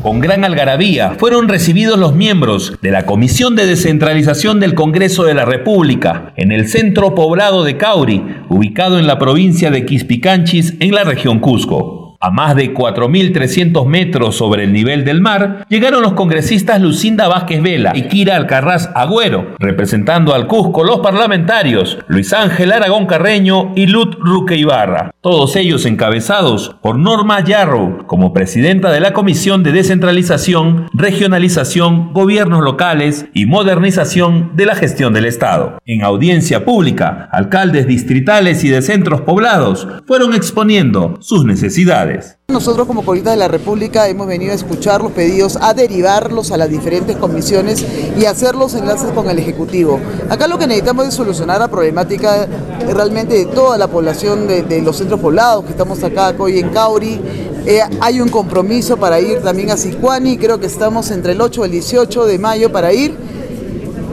Con 0.03 0.21
gran 0.21 0.45
algarabía 0.45 1.17
fueron 1.19 1.49
recibidos 1.49 1.99
los 1.99 2.15
miembros 2.15 2.79
de 2.81 2.91
la 2.91 3.05
Comisión 3.05 3.55
de 3.55 3.67
Descentralización 3.67 4.59
del 4.59 4.75
Congreso 4.75 5.25
de 5.25 5.35
la 5.35 5.45
República 5.45 6.33
en 6.37 6.53
el 6.53 6.69
centro 6.69 7.15
poblado 7.15 7.65
de 7.65 7.77
Cauri, 7.77 8.25
ubicado 8.49 8.99
en 8.99 9.07
la 9.07 9.19
provincia 9.19 9.71
de 9.71 9.85
Quispicanchis 9.85 10.75
en 10.81 10.95
la 10.95 11.05
región 11.05 11.39
Cusco. 11.39 12.00
A 12.23 12.31
más 12.31 12.55
de 12.55 12.75
4.300 12.75 13.87
metros 13.87 14.37
sobre 14.37 14.65
el 14.65 14.75
nivel 14.75 15.07
del 15.07 15.23
mar, 15.23 15.65
llegaron 15.71 16.03
los 16.03 16.12
congresistas 16.12 16.79
Lucinda 16.79 17.29
Vázquez 17.29 17.62
Vela 17.62 17.93
y 17.95 18.09
Kira 18.09 18.37
Alcarraz 18.37 18.91
Agüero, 18.95 19.57
representando 19.59 20.35
al 20.35 20.47
Cusco 20.47 20.85
los 20.85 20.99
parlamentarios 20.99 21.97
Luis 22.09 22.35
Ángel 22.35 22.73
Aragón 22.73 23.07
Carreño 23.07 23.73
y 23.75 23.87
Lut 23.87 24.17
Ruque 24.21 24.59
Ibarra, 24.59 25.15
todos 25.23 25.57
ellos 25.57 25.87
encabezados 25.87 26.77
por 26.83 26.99
Norma 26.99 27.43
Yarrow 27.43 28.07
como 28.07 28.35
presidenta 28.35 28.93
de 28.93 29.00
la 29.00 29.15
Comisión 29.15 29.62
de 29.62 29.73
Descentralización, 29.73 30.89
Regionalización, 30.93 32.12
Gobiernos 32.12 32.62
Locales 32.62 33.29
y 33.33 33.47
Modernización 33.47 34.50
de 34.57 34.67
la 34.67 34.75
Gestión 34.75 35.15
del 35.15 35.25
Estado. 35.25 35.79
En 35.87 36.03
audiencia 36.03 36.67
pública, 36.67 37.31
alcaldes 37.33 37.87
distritales 37.87 38.62
y 38.62 38.69
de 38.69 38.83
centros 38.83 39.23
poblados 39.23 39.89
fueron 40.07 40.35
exponiendo 40.35 41.17
sus 41.21 41.47
necesidades. 41.47 42.10
Nosotros 42.49 42.87
como 42.87 43.02
Política 43.02 43.31
de 43.31 43.37
la 43.37 43.49
República 43.49 44.09
hemos 44.09 44.26
venido 44.26 44.52
a 44.52 44.55
escuchar 44.55 45.02
los 45.02 45.12
pedidos, 45.12 45.57
a 45.61 45.75
derivarlos 45.75 46.50
a 46.50 46.57
las 46.57 46.69
diferentes 46.69 47.17
comisiones 47.17 47.85
y 48.19 48.25
hacer 48.25 48.55
los 48.55 48.75
enlaces 48.75 49.12
con 49.12 49.31
el 49.31 49.38
Ejecutivo. 49.38 50.00
Acá 50.29 50.49
lo 50.49 50.59
que 50.59 50.67
necesitamos 50.67 51.09
es 51.09 51.14
solucionar 51.14 51.61
la 51.61 51.69
problemática 51.69 52.49
realmente 52.93 53.35
de 53.35 53.47
toda 53.47 53.79
la 53.79 53.88
población 53.88 54.47
de, 54.47 54.83
los 54.83 54.97
centros 54.97 55.21
poblados, 55.21 55.64
que 55.64 55.71
estamos 55.71 56.02
acá 56.02 56.35
hoy 56.38 56.59
en 56.59 56.71
Cauri. 56.71 57.21
Eh, 57.67 57.81
hay 58.00 58.21
un 58.21 58.29
compromiso 58.29 58.97
para 58.97 59.21
ir 59.21 59.40
también 59.43 59.71
a 59.71 59.76
Sicuani, 59.76 60.38
creo 60.38 60.59
que 60.59 60.67
estamos 60.67 61.11
entre 61.11 61.33
el 61.33 61.40
8 61.40 61.62
y 61.62 61.64
el 61.64 61.71
18 61.73 62.26
de 62.26 62.38
mayo 62.38 62.73
para 62.73 62.93
ir. 62.93 63.17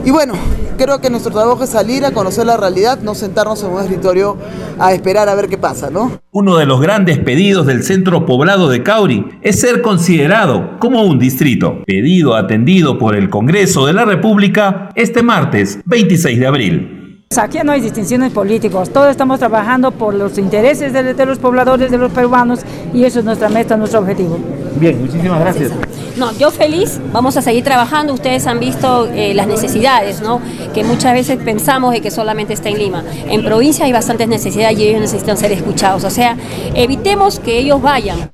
Y 0.04 0.10
bueno, 0.10 0.34
creo 0.78 1.00
que 1.00 1.10
nuestro 1.10 1.32
trabajo 1.32 1.64
es 1.64 1.70
salir 1.70 2.04
a 2.04 2.12
conocer 2.12 2.46
la 2.46 2.56
realidad, 2.56 2.98
no 3.00 3.14
sentarnos 3.14 3.62
en 3.62 3.70
un 3.70 3.82
escritorio 3.82 4.36
a 4.78 4.92
esperar 4.92 5.28
a 5.28 5.34
ver 5.34 5.48
qué 5.48 5.58
pasa, 5.58 5.90
¿no? 5.90 6.20
Uno 6.30 6.56
de 6.56 6.66
los 6.66 6.80
grandes 6.80 7.18
pedidos 7.18 7.66
del 7.66 7.82
centro 7.82 8.26
poblado 8.26 8.68
de 8.68 8.82
Cauri 8.82 9.26
es 9.42 9.60
ser 9.60 9.82
considerado 9.82 10.78
como 10.78 11.02
un 11.02 11.18
distrito, 11.18 11.82
pedido 11.86 12.36
atendido 12.36 12.98
por 12.98 13.14
el 13.14 13.30
Congreso 13.30 13.86
de 13.86 13.92
la 13.92 14.04
República 14.04 14.90
este 14.94 15.22
martes 15.22 15.80
26 15.84 16.38
de 16.38 16.46
abril. 16.46 16.94
Aquí 17.36 17.58
no 17.62 17.72
hay 17.72 17.82
distinciones 17.82 18.32
políticas, 18.32 18.88
todos 18.88 19.10
estamos 19.10 19.38
trabajando 19.38 19.90
por 19.90 20.14
los 20.14 20.38
intereses 20.38 20.94
de, 20.94 21.26
los 21.26 21.38
pobladores, 21.38 21.90
de 21.90 21.98
los 21.98 22.10
peruanos, 22.10 22.60
y 22.94 23.04
eso 23.04 23.18
es 23.18 23.24
nuestra 23.24 23.50
meta, 23.50 23.76
nuestro 23.76 24.00
objetivo. 24.00 24.38
Bien, 24.78 25.00
muchísimas 25.00 25.40
gracias. 25.40 25.72
No, 26.16 26.36
yo 26.36 26.50
feliz, 26.50 27.00
vamos 27.12 27.36
a 27.36 27.42
seguir 27.42 27.64
trabajando, 27.64 28.12
ustedes 28.12 28.46
han 28.46 28.60
visto 28.60 29.08
eh, 29.12 29.34
las 29.34 29.46
necesidades, 29.46 30.20
¿no? 30.20 30.40
Que 30.74 30.84
muchas 30.84 31.14
veces 31.14 31.38
pensamos 31.38 31.92
de 31.92 32.00
que 32.00 32.10
solamente 32.10 32.52
está 32.52 32.68
en 32.68 32.78
Lima. 32.78 33.04
En 33.28 33.44
provincia 33.44 33.84
hay 33.84 33.92
bastantes 33.92 34.28
necesidades 34.28 34.78
y 34.78 34.88
ellos 34.88 35.00
necesitan 35.00 35.36
ser 35.36 35.52
escuchados, 35.52 36.04
o 36.04 36.10
sea, 36.10 36.36
evitemos 36.74 37.38
que 37.38 37.58
ellos 37.58 37.80
vayan. 37.80 38.30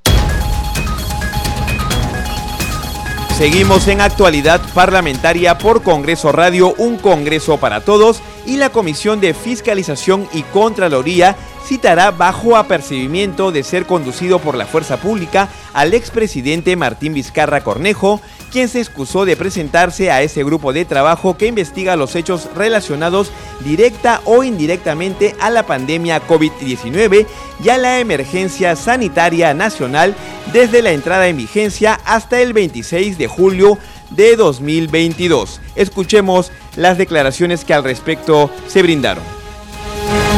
Seguimos 3.36 3.88
en 3.88 4.00
actualidad 4.00 4.60
parlamentaria 4.74 5.58
por 5.58 5.82
Congreso 5.82 6.30
Radio, 6.30 6.72
un 6.78 6.96
Congreso 6.96 7.58
para 7.58 7.80
todos 7.80 8.22
y 8.46 8.56
la 8.56 8.70
Comisión 8.70 9.20
de 9.20 9.34
Fiscalización 9.34 10.28
y 10.32 10.42
Contraloría 10.42 11.36
citará 11.66 12.10
bajo 12.10 12.56
apercibimiento 12.56 13.50
de 13.50 13.62
ser 13.62 13.86
conducido 13.86 14.38
por 14.38 14.54
la 14.54 14.66
fuerza 14.66 14.98
pública 14.98 15.48
al 15.72 15.94
expresidente 15.94 16.76
Martín 16.76 17.14
Vizcarra 17.14 17.64
Cornejo, 17.64 18.20
quien 18.52 18.68
se 18.68 18.80
excusó 18.80 19.24
de 19.24 19.36
presentarse 19.36 20.10
a 20.10 20.22
ese 20.22 20.44
grupo 20.44 20.72
de 20.72 20.84
trabajo 20.84 21.36
que 21.36 21.46
investiga 21.46 21.96
los 21.96 22.14
hechos 22.16 22.48
relacionados 22.54 23.32
directa 23.60 24.20
o 24.24 24.44
indirectamente 24.44 25.34
a 25.40 25.50
la 25.50 25.64
pandemia 25.64 26.26
COVID-19 26.26 27.26
y 27.64 27.68
a 27.70 27.78
la 27.78 27.98
emergencia 27.98 28.76
sanitaria 28.76 29.54
nacional 29.54 30.14
desde 30.52 30.82
la 30.82 30.92
entrada 30.92 31.28
en 31.28 31.38
vigencia 31.38 31.98
hasta 32.04 32.40
el 32.40 32.52
26 32.52 33.16
de 33.16 33.26
julio 33.26 33.78
de 34.10 34.36
2022. 34.36 35.60
Escuchemos 35.74 36.52
las 36.76 36.98
declaraciones 36.98 37.64
que 37.64 37.74
al 37.74 37.84
respecto 37.84 38.50
se 38.66 38.82
brindaron. 38.82 39.24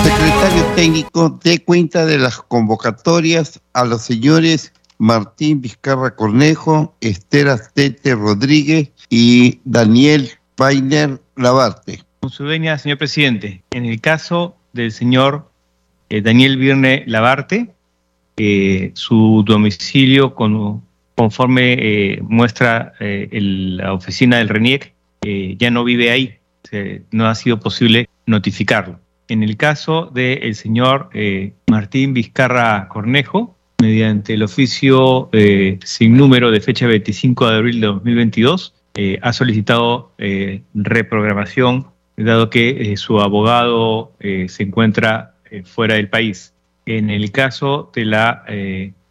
Secretario 0.02 0.64
técnico 0.74 1.40
dé 1.42 1.58
cuenta 1.58 2.06
de 2.06 2.18
las 2.18 2.38
convocatorias 2.38 3.60
a 3.72 3.84
los 3.84 4.02
señores 4.02 4.72
Martín 4.98 5.60
Vizcarra 5.60 6.14
Cornejo, 6.14 6.94
Esther 7.00 7.48
Astete 7.48 8.14
Rodríguez 8.14 8.90
y 9.10 9.60
Daniel 9.64 10.30
Painer 10.54 11.20
Lavarte. 11.36 12.02
Con 12.20 12.30
su 12.30 12.44
venia, 12.44 12.78
señor 12.78 12.98
presidente, 12.98 13.62
en 13.70 13.84
el 13.84 14.00
caso 14.00 14.56
del 14.72 14.92
señor 14.92 15.50
eh, 16.08 16.22
Daniel 16.22 16.56
Virne 16.56 17.04
Lavarte, 17.06 17.70
eh, 18.36 18.90
su 18.94 19.42
domicilio 19.46 20.34
conforme 20.34 21.72
eh, 21.78 22.18
muestra 22.22 22.92
la 23.00 23.92
oficina 23.92 24.38
del 24.38 24.48
RENIEC, 24.48 24.95
ya 25.58 25.70
no 25.70 25.84
vive 25.84 26.10
ahí, 26.10 26.38
no 27.10 27.26
ha 27.26 27.34
sido 27.34 27.58
posible 27.60 28.08
notificarlo. 28.26 29.00
En 29.28 29.42
el 29.42 29.56
caso 29.56 30.10
del 30.12 30.54
señor 30.54 31.10
Martín 31.68 32.14
Vizcarra 32.14 32.88
Cornejo, 32.88 33.56
mediante 33.80 34.34
el 34.34 34.42
oficio 34.42 35.28
eh, 35.32 35.78
sin 35.84 36.16
número 36.16 36.50
de 36.50 36.60
fecha 36.60 36.86
25 36.86 37.50
de 37.50 37.56
abril 37.56 37.80
de 37.80 37.86
2022, 37.88 38.74
eh, 38.94 39.18
ha 39.22 39.32
solicitado 39.32 40.12
eh, 40.18 40.62
reprogramación, 40.74 41.88
dado 42.16 42.48
que 42.48 42.96
su 42.96 43.20
abogado 43.20 44.12
se 44.20 44.62
encuentra 44.62 45.34
fuera 45.64 45.96
del 45.96 46.08
país. 46.08 46.54
En 46.86 47.10
el 47.10 47.30
caso 47.30 47.90
de 47.94 48.06
la 48.06 48.42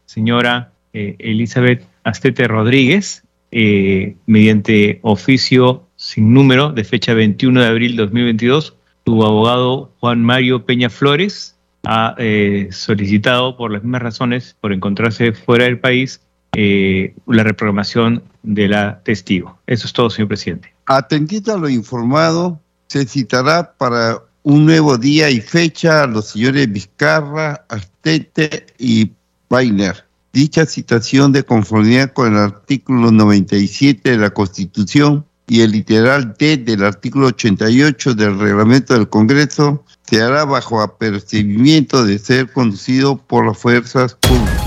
señora 0.07 0.71
Elizabeth 0.91 1.85
Astete 2.03 2.47
Rodríguez, 2.47 3.23
mediante 3.51 4.97
oficio 5.03 5.87
sin 6.05 6.35
número 6.35 6.71
de 6.71 6.83
fecha 6.83 7.15
21 7.15 7.61
de 7.61 7.67
abril 7.67 7.95
de 7.95 8.03
2022, 8.03 8.75
su 9.07 9.23
abogado 9.23 9.91
Juan 9.99 10.23
Mario 10.23 10.63
Peña 10.63 10.91
Flores 10.91 11.55
ha 11.83 12.13
eh, 12.19 12.69
solicitado 12.71 13.57
por 13.57 13.71
las 13.71 13.81
mismas 13.81 14.03
razones, 14.03 14.55
por 14.61 14.71
encontrarse 14.71 15.33
fuera 15.33 15.65
del 15.65 15.79
país, 15.79 16.21
eh, 16.53 17.15
la 17.25 17.43
reprogramación 17.43 18.21
de 18.43 18.67
la 18.67 18.99
testigo. 19.03 19.57
Eso 19.65 19.87
es 19.87 19.93
todo, 19.93 20.11
señor 20.11 20.27
presidente. 20.27 20.75
Atendiendo 20.85 21.55
a 21.55 21.57
lo 21.57 21.69
informado, 21.69 22.59
se 22.85 23.07
citará 23.07 23.73
para 23.75 24.19
un 24.43 24.63
nuevo 24.63 24.99
día 24.99 25.31
y 25.31 25.41
fecha 25.41 26.03
a 26.03 26.07
los 26.07 26.25
señores 26.25 26.71
Vizcarra, 26.71 27.65
Astete 27.67 28.67
y 28.77 29.09
Painer. 29.47 30.05
Dicha 30.31 30.67
citación 30.67 31.31
de 31.31 31.41
conformidad 31.41 32.13
con 32.13 32.33
el 32.33 32.39
artículo 32.39 33.11
97 33.11 34.11
de 34.11 34.17
la 34.17 34.29
Constitución 34.29 35.25
y 35.47 35.61
el 35.61 35.71
literal 35.71 36.35
D 36.37 36.57
del 36.57 36.83
artículo 36.83 37.27
88 37.27 38.13
del 38.13 38.39
reglamento 38.39 38.93
del 38.93 39.09
Congreso 39.09 39.83
se 40.03 40.21
hará 40.21 40.45
bajo 40.45 40.81
apercibimiento 40.81 42.05
de 42.05 42.19
ser 42.19 42.51
conducido 42.51 43.17
por 43.17 43.45
las 43.45 43.57
fuerzas 43.57 44.15
públicas. 44.15 44.65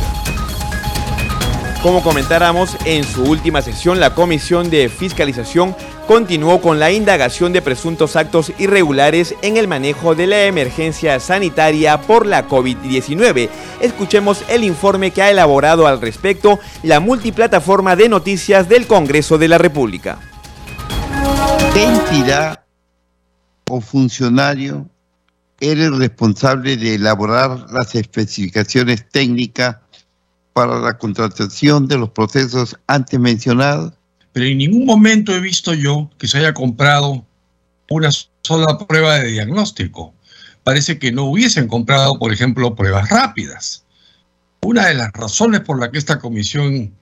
Como 1.82 2.02
comentáramos, 2.02 2.76
en 2.84 3.04
su 3.04 3.22
última 3.22 3.62
sesión, 3.62 4.00
la 4.00 4.12
Comisión 4.12 4.68
de 4.68 4.88
Fiscalización 4.88 5.76
continuó 6.08 6.60
con 6.60 6.80
la 6.80 6.90
indagación 6.90 7.52
de 7.52 7.62
presuntos 7.62 8.16
actos 8.16 8.52
irregulares 8.58 9.36
en 9.42 9.56
el 9.56 9.68
manejo 9.68 10.16
de 10.16 10.26
la 10.26 10.42
emergencia 10.46 11.20
sanitaria 11.20 12.00
por 12.00 12.26
la 12.26 12.48
COVID-19. 12.48 13.48
Escuchemos 13.80 14.42
el 14.48 14.64
informe 14.64 15.12
que 15.12 15.22
ha 15.22 15.30
elaborado 15.30 15.86
al 15.86 16.00
respecto 16.00 16.58
la 16.82 16.98
multiplataforma 16.98 17.94
de 17.94 18.08
noticias 18.08 18.68
del 18.68 18.88
Congreso 18.88 19.38
de 19.38 19.46
la 19.46 19.58
República. 19.58 20.18
¿Qué 21.78 21.84
entidad 21.84 22.64
o 23.70 23.80
funcionario 23.80 24.90
era 25.60 25.84
el 25.84 25.96
responsable 25.96 26.76
de 26.76 26.96
elaborar 26.96 27.66
las 27.70 27.94
especificaciones 27.94 29.08
técnicas 29.08 29.76
para 30.54 30.80
la 30.80 30.98
contratación 30.98 31.86
de 31.86 31.98
los 31.98 32.10
procesos 32.10 32.76
antes 32.88 33.20
mencionados? 33.20 33.92
Pero 34.32 34.46
en 34.46 34.58
ningún 34.58 34.86
momento 34.86 35.32
he 35.32 35.38
visto 35.38 35.72
yo 35.72 36.10
que 36.18 36.26
se 36.26 36.38
haya 36.38 36.52
comprado 36.52 37.24
una 37.90 38.10
sola 38.42 38.76
prueba 38.88 39.20
de 39.20 39.28
diagnóstico. 39.28 40.12
Parece 40.64 40.98
que 40.98 41.12
no 41.12 41.26
hubiesen 41.26 41.68
comprado, 41.68 42.18
por 42.18 42.32
ejemplo, 42.32 42.74
pruebas 42.74 43.08
rápidas. 43.08 43.84
Una 44.62 44.88
de 44.88 44.94
las 44.94 45.12
razones 45.12 45.60
por 45.60 45.78
la 45.78 45.92
que 45.92 45.98
esta 45.98 46.18
comisión 46.18 46.92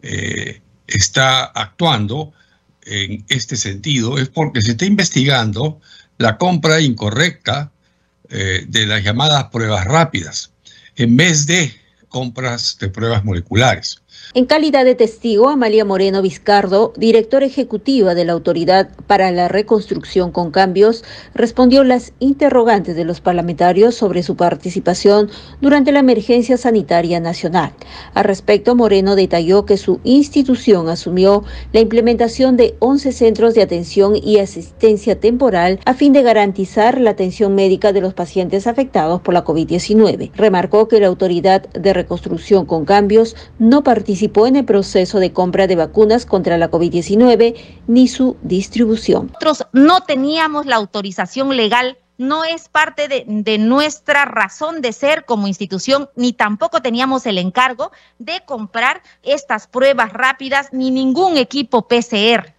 eh, 0.00 0.62
está 0.86 1.44
actuando 1.44 2.32
en 2.84 3.24
este 3.28 3.56
sentido 3.56 4.18
es 4.18 4.28
porque 4.28 4.60
se 4.60 4.72
está 4.72 4.84
investigando 4.84 5.80
la 6.18 6.38
compra 6.38 6.80
incorrecta 6.80 7.70
eh, 8.28 8.64
de 8.66 8.86
las 8.86 9.02
llamadas 9.02 9.44
pruebas 9.44 9.84
rápidas 9.84 10.52
en 10.96 11.16
vez 11.16 11.46
de 11.46 11.74
compras 12.08 12.76
de 12.78 12.88
pruebas 12.88 13.24
moleculares. 13.24 14.01
En 14.34 14.46
calidad 14.46 14.86
de 14.86 14.94
testigo, 14.94 15.50
Amalia 15.50 15.84
Moreno 15.84 16.22
Vizcardo, 16.22 16.94
directora 16.96 17.44
ejecutiva 17.44 18.14
de 18.14 18.24
la 18.24 18.32
Autoridad 18.32 18.88
para 19.06 19.30
la 19.30 19.48
Reconstrucción 19.48 20.30
con 20.30 20.50
Cambios, 20.50 21.04
respondió 21.34 21.84
las 21.84 22.14
interrogantes 22.18 22.96
de 22.96 23.04
los 23.04 23.20
parlamentarios 23.20 23.94
sobre 23.94 24.22
su 24.22 24.34
participación 24.34 25.28
durante 25.60 25.92
la 25.92 25.98
emergencia 25.98 26.56
sanitaria 26.56 27.20
nacional. 27.20 27.72
Al 28.14 28.24
respecto, 28.24 28.74
Moreno 28.74 29.16
detalló 29.16 29.66
que 29.66 29.76
su 29.76 30.00
institución 30.02 30.88
asumió 30.88 31.44
la 31.74 31.80
implementación 31.80 32.56
de 32.56 32.74
11 32.78 33.12
centros 33.12 33.52
de 33.52 33.60
atención 33.60 34.16
y 34.16 34.38
asistencia 34.38 35.20
temporal 35.20 35.78
a 35.84 35.92
fin 35.92 36.14
de 36.14 36.22
garantizar 36.22 36.98
la 36.98 37.10
atención 37.10 37.54
médica 37.54 37.92
de 37.92 38.00
los 38.00 38.14
pacientes 38.14 38.66
afectados 38.66 39.20
por 39.20 39.34
la 39.34 39.44
COVID-19. 39.44 40.30
Remarcó 40.34 40.88
que 40.88 41.00
la 41.00 41.08
Autoridad 41.08 41.68
de 41.68 41.92
Reconstrucción 41.92 42.64
con 42.64 42.86
Cambios 42.86 43.36
no 43.58 43.82
participó 43.82 44.11
participó 44.12 44.46
en 44.46 44.56
el 44.56 44.66
proceso 44.66 45.20
de 45.20 45.32
compra 45.32 45.66
de 45.66 45.74
vacunas 45.74 46.26
contra 46.26 46.58
la 46.58 46.70
COVID-19 46.70 47.54
ni 47.86 48.08
su 48.08 48.36
distribución. 48.42 49.28
Nosotros 49.28 49.66
no 49.72 50.02
teníamos 50.02 50.66
la 50.66 50.76
autorización 50.76 51.56
legal 51.56 51.96
no 52.18 52.44
es 52.44 52.68
parte 52.68 53.08
de, 53.08 53.24
de, 53.26 53.56
nuestra 53.56 54.26
razón 54.26 54.82
de 54.82 54.92
ser 54.92 55.24
como 55.24 55.48
institución, 55.48 56.10
ni 56.14 56.34
tampoco 56.34 56.82
teníamos 56.82 57.24
el 57.24 57.38
encargo 57.38 57.90
de 58.18 58.42
comprar 58.44 59.02
estas 59.22 59.66
pruebas 59.66 60.12
rápidas 60.12 60.68
ni 60.72 60.90
ningún 60.90 61.38
equipo 61.38 61.88
PCR. 61.88 62.52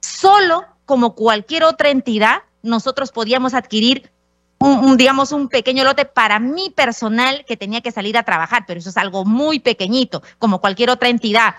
Solo 0.00 0.64
como 0.86 1.14
cualquier 1.14 1.64
otra 1.64 1.90
entidad, 1.90 2.38
nosotros 2.62 3.12
podíamos 3.12 3.52
adquirir 3.52 4.10
un, 4.58 4.96
digamos, 4.96 5.32
un 5.32 5.48
pequeño 5.48 5.84
lote 5.84 6.04
para 6.04 6.38
mi 6.38 6.70
personal 6.70 7.44
que 7.46 7.56
tenía 7.56 7.80
que 7.80 7.92
salir 7.92 8.16
a 8.16 8.22
trabajar, 8.22 8.64
pero 8.66 8.80
eso 8.80 8.90
es 8.90 8.96
algo 8.96 9.24
muy 9.24 9.60
pequeñito, 9.60 10.22
como 10.38 10.60
cualquier 10.60 10.90
otra 10.90 11.08
entidad. 11.08 11.54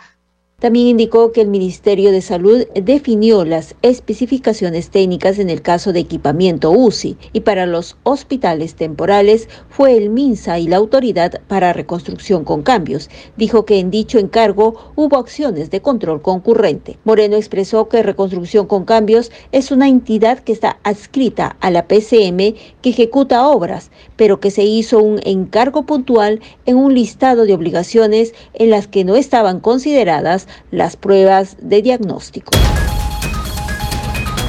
También 0.60 0.88
indicó 0.88 1.32
que 1.34 1.42
el 1.42 1.50
Ministerio 1.50 2.12
de 2.12 2.24
Salud 2.24 2.66
definió 2.74 3.46
las 3.46 3.76
especificaciones 3.84 4.90
técnicas 4.90 5.38
en 5.38 5.52
el 5.52 5.62
caso 5.62 5.94
de 5.94 6.00
equipamiento 6.00 6.72
UCI 6.72 7.16
y 7.32 7.42
para 7.42 7.68
los 7.68 7.96
hospitales 8.02 8.74
temporales 8.74 9.50
fue 9.70 9.96
el 9.96 10.10
MINSA 10.10 10.58
y 10.58 10.68
la 10.68 10.78
Autoridad 10.78 11.42
para 11.48 11.74
Reconstrucción 11.74 12.44
con 12.44 12.64
Cambios. 12.64 13.08
Dijo 13.36 13.66
que 13.66 13.78
en 13.78 13.92
dicho 13.92 14.18
encargo 14.18 14.94
hubo 14.96 15.18
acciones 15.18 15.70
de 15.70 15.84
control 15.84 16.24
concurrente. 16.24 16.98
Moreno 17.04 17.36
expresó 17.36 17.88
que 17.88 18.02
Reconstrucción 18.02 18.66
con 18.66 18.84
Cambios 18.84 19.32
es 19.52 19.70
una 19.70 19.88
entidad 19.88 20.40
que 20.40 20.54
está 20.54 20.80
adscrita 20.82 21.56
a 21.60 21.70
la 21.70 21.88
PCM 21.88 22.56
que 22.82 22.90
ejecuta 22.90 23.48
obras, 23.48 23.92
pero 24.18 24.42
que 24.42 24.52
se 24.52 24.64
hizo 24.64 25.00
un 25.00 25.22
encargo 25.24 25.84
puntual 25.84 26.42
en 26.66 26.76
un 26.76 26.94
listado 26.94 27.46
de 27.46 27.54
obligaciones 27.54 28.34
en 28.54 28.70
las 28.70 28.88
que 28.88 29.06
no 29.06 29.16
estaban 29.16 29.62
consideradas 29.62 30.48
las 30.72 30.98
pruebas 30.98 31.56
de 31.62 31.82
diagnóstico. 31.82 32.52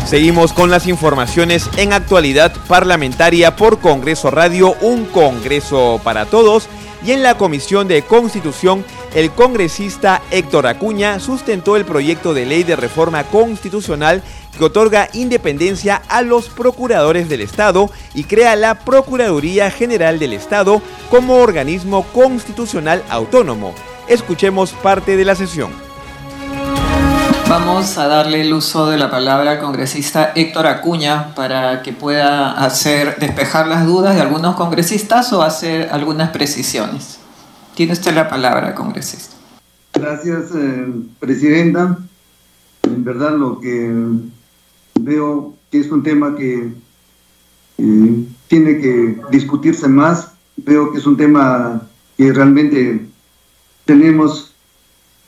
Seguimos 0.08 0.54
con 0.54 0.70
las 0.70 0.86
informaciones 0.86 1.68
en 1.76 1.92
actualidad 1.92 2.54
parlamentaria 2.66 3.56
por 3.56 3.78
Congreso 3.78 4.30
Radio, 4.30 4.74
un 4.80 5.04
Congreso 5.04 6.00
para 6.02 6.24
todos. 6.24 6.66
Y 7.04 7.12
en 7.12 7.22
la 7.22 7.36
Comisión 7.36 7.88
de 7.88 8.00
Constitución, 8.00 8.86
el 9.14 9.30
congresista 9.30 10.20
Héctor 10.30 10.66
Acuña 10.66 11.18
sustentó 11.18 11.76
el 11.76 11.84
proyecto 11.84 12.34
de 12.34 12.46
ley 12.46 12.62
de 12.62 12.76
reforma 12.76 13.24
constitucional 13.24 14.22
que 14.56 14.64
otorga 14.64 15.08
independencia 15.12 16.02
a 16.08 16.22
los 16.22 16.48
procuradores 16.48 17.28
del 17.28 17.40
Estado 17.40 17.90
y 18.14 18.24
crea 18.24 18.56
la 18.56 18.74
Procuraduría 18.74 19.70
General 19.70 20.18
del 20.18 20.32
Estado 20.32 20.82
como 21.10 21.36
organismo 21.36 22.04
constitucional 22.12 23.02
autónomo. 23.08 23.74
Escuchemos 24.08 24.72
parte 24.72 25.16
de 25.16 25.24
la 25.24 25.34
sesión. 25.34 25.70
Vamos 27.48 27.96
a 27.96 28.08
darle 28.08 28.42
el 28.42 28.52
uso 28.52 28.90
de 28.90 28.98
la 28.98 29.10
palabra 29.10 29.52
al 29.52 29.58
congresista 29.58 30.32
Héctor 30.34 30.66
Acuña 30.66 31.34
para 31.34 31.82
que 31.82 31.94
pueda 31.94 32.52
hacer 32.52 33.16
despejar 33.18 33.68
las 33.68 33.86
dudas 33.86 34.14
de 34.16 34.20
algunos 34.20 34.54
congresistas 34.54 35.32
o 35.32 35.42
hacer 35.42 35.88
algunas 35.90 36.28
precisiones. 36.28 37.18
Tiene 37.78 37.92
usted 37.92 38.12
la 38.12 38.28
palabra, 38.28 38.74
congresista. 38.74 39.36
Gracias, 39.94 40.50
eh, 40.52 40.92
presidenta. 41.20 41.96
En 42.82 43.04
verdad 43.04 43.38
lo 43.38 43.60
que 43.60 43.94
veo 44.98 45.54
que 45.70 45.78
es 45.78 45.88
un 45.92 46.02
tema 46.02 46.34
que 46.34 46.72
eh, 47.78 48.24
tiene 48.48 48.78
que 48.78 49.20
discutirse 49.30 49.86
más. 49.86 50.32
Veo 50.56 50.90
que 50.90 50.98
es 50.98 51.06
un 51.06 51.16
tema 51.16 51.88
que 52.16 52.32
realmente 52.32 53.06
tenemos 53.84 54.56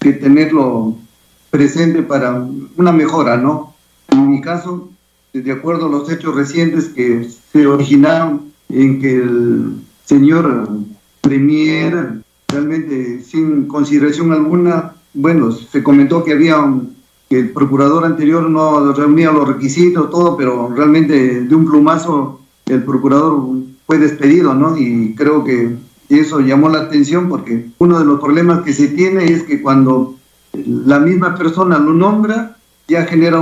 que 0.01 0.15
tenerlo 0.15 0.97
presente 1.51 2.03
para 2.03 2.45
una 2.77 2.91
mejora, 2.91 3.37
¿no? 3.37 3.77
En 4.09 4.29
mi 4.29 4.41
caso, 4.41 4.91
de 5.33 5.53
acuerdo 5.53 5.87
a 5.87 5.91
los 5.91 6.11
hechos 6.11 6.35
recientes 6.35 6.87
que 6.89 7.31
se 7.53 7.65
originaron 7.65 8.53
en 8.69 9.01
que 9.01 9.15
el 9.19 9.77
señor 10.05 10.69
Premier, 11.21 12.25
realmente 12.51 13.23
sin 13.23 13.67
consideración 13.67 14.33
alguna, 14.33 14.93
bueno, 15.15 15.53
se 15.53 15.83
comentó 15.83 16.25
que 16.25 16.33
había 16.33 16.59
un, 16.59 16.97
que 17.29 17.39
el 17.39 17.51
procurador 17.51 18.05
anterior 18.05 18.49
no 18.51 18.93
reunía 18.93 19.31
los 19.31 19.47
requisitos, 19.47 20.11
todo, 20.11 20.37
pero 20.37 20.69
realmente 20.75 21.43
de 21.43 21.55
un 21.55 21.65
plumazo 21.65 22.41
el 22.67 22.83
procurador 22.83 23.41
fue 23.87 23.99
despedido, 23.99 24.55
¿no? 24.55 24.77
Y 24.77 25.15
creo 25.15 25.45
que 25.45 25.77
eso 26.09 26.41
llamó 26.41 26.69
la 26.69 26.81
atención 26.81 27.29
porque 27.29 27.71
uno 27.79 27.99
de 27.99 28.05
los 28.05 28.21
problemas 28.21 28.63
que 28.63 28.73
se 28.73 28.89
tiene 28.89 29.27
es 29.27 29.45
que 29.45 29.63
cuando 29.63 30.17
la 30.53 30.99
misma 30.99 31.37
persona 31.37 31.79
lo 31.79 31.95
nombra, 31.95 32.57
ya 32.89 33.07
genera 33.07 33.41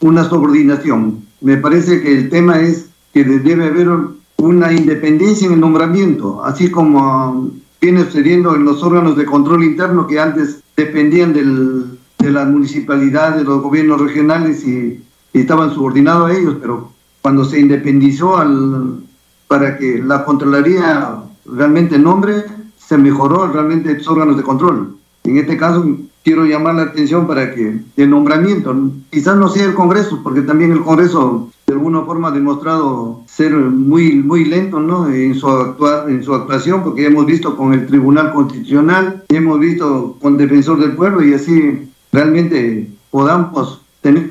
una 0.00 0.24
subordinación. 0.24 1.24
Me 1.40 1.56
parece 1.56 2.02
que 2.02 2.18
el 2.18 2.28
tema 2.28 2.60
es 2.60 2.90
que 3.14 3.24
debe 3.24 3.66
haber 3.66 3.88
una 4.36 4.72
independencia 4.72 5.46
en 5.46 5.54
el 5.54 5.60
nombramiento, 5.60 6.44
así 6.44 6.70
como 6.70 7.50
viene 7.80 8.04
sucediendo 8.04 8.54
en 8.54 8.64
los 8.64 8.82
órganos 8.82 9.16
de 9.16 9.24
control 9.24 9.64
interno 9.64 10.06
que 10.06 10.20
antes 10.20 10.62
dependían 10.76 11.32
del, 11.32 11.98
de 12.18 12.30
la 12.30 12.44
municipalidad, 12.44 13.36
de 13.36 13.44
los 13.44 13.62
gobiernos 13.62 14.00
regionales 14.00 14.66
y, 14.66 15.02
estaban 15.32 15.70
subordinados 15.74 16.30
a 16.30 16.34
ellos, 16.34 16.56
pero 16.62 16.92
cuando 17.20 17.44
se 17.44 17.60
independizó 17.60 18.38
al, 18.38 19.00
para 19.48 19.76
que 19.76 20.02
la 20.02 20.24
Contraloría 20.24 21.16
realmente 21.44 21.98
nombre, 21.98 22.46
se 22.78 22.96
mejoró 22.96 23.46
realmente 23.46 23.92
los 23.92 24.08
órganos 24.08 24.38
de 24.38 24.42
control. 24.42 24.96
En 25.24 25.36
este 25.36 25.58
caso, 25.58 25.84
quiero 26.26 26.44
llamar 26.44 26.74
la 26.74 26.82
atención 26.82 27.28
para 27.28 27.54
que 27.54 27.78
el 27.96 28.10
nombramiento, 28.10 28.74
quizás 29.10 29.36
no 29.36 29.48
sea 29.48 29.66
el 29.66 29.74
Congreso, 29.74 30.22
porque 30.24 30.40
también 30.40 30.72
el 30.72 30.80
Congreso 30.80 31.50
de 31.68 31.74
alguna 31.74 32.02
forma 32.02 32.28
ha 32.28 32.32
demostrado 32.32 33.22
ser 33.28 33.54
muy, 33.54 34.16
muy 34.16 34.44
lento 34.44 34.80
¿no? 34.80 35.08
en, 35.08 35.36
su 35.36 35.46
actuar, 35.48 36.10
en 36.10 36.24
su 36.24 36.34
actuación, 36.34 36.82
porque 36.82 37.06
hemos 37.06 37.26
visto 37.26 37.56
con 37.56 37.74
el 37.74 37.86
Tribunal 37.86 38.32
Constitucional, 38.32 39.22
hemos 39.28 39.60
visto 39.60 40.16
con 40.20 40.36
Defensor 40.36 40.80
del 40.80 40.96
Pueblo 40.96 41.24
y 41.24 41.32
así 41.32 41.88
realmente 42.10 42.90
podamos 43.12 43.82
tener 44.00 44.28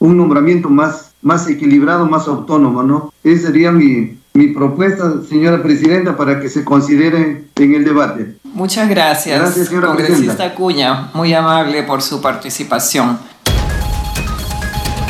un 0.00 0.16
nombramiento 0.16 0.68
más, 0.68 1.14
más 1.22 1.48
equilibrado, 1.48 2.06
más 2.06 2.26
autónomo. 2.26 2.82
¿no? 2.82 3.12
Esa 3.22 3.46
sería 3.46 3.70
mi, 3.70 4.18
mi 4.34 4.48
propuesta, 4.48 5.22
señora 5.22 5.62
Presidenta, 5.62 6.16
para 6.16 6.40
que 6.40 6.50
se 6.50 6.64
considere 6.64 7.44
en 7.54 7.74
el 7.74 7.84
debate. 7.84 8.34
Muchas 8.56 8.88
gracias, 8.88 9.38
gracias 9.38 9.68
congresista 9.68 10.44
Acuña, 10.44 11.10
muy 11.12 11.34
amable 11.34 11.82
por 11.82 12.00
su 12.00 12.22
participación. 12.22 13.18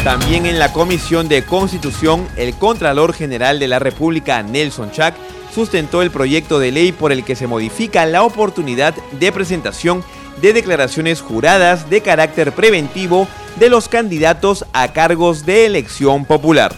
También 0.02 0.46
en 0.46 0.58
la 0.58 0.72
Comisión 0.72 1.28
de 1.28 1.44
Constitución, 1.44 2.26
el 2.36 2.54
Contralor 2.54 3.14
General 3.14 3.60
de 3.60 3.68
la 3.68 3.78
República, 3.78 4.42
Nelson 4.42 4.90
Chac, 4.90 5.14
sustentó 5.54 6.02
el 6.02 6.10
proyecto 6.10 6.58
de 6.58 6.72
ley 6.72 6.90
por 6.90 7.12
el 7.12 7.22
que 7.24 7.36
se 7.36 7.46
modifica 7.46 8.04
la 8.04 8.24
oportunidad 8.24 8.96
de 9.12 9.30
presentación 9.30 10.02
de 10.42 10.52
declaraciones 10.52 11.20
juradas 11.20 11.88
de 11.88 12.00
carácter 12.00 12.50
preventivo 12.50 13.28
de 13.60 13.70
los 13.70 13.88
candidatos 13.88 14.64
a 14.72 14.92
cargos 14.92 15.46
de 15.46 15.66
elección 15.66 16.24
popular. 16.24 16.74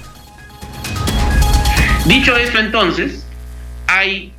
Dicho 2.04 2.36
esto 2.36 2.58
entonces, 2.58 3.24
hay 3.86 4.34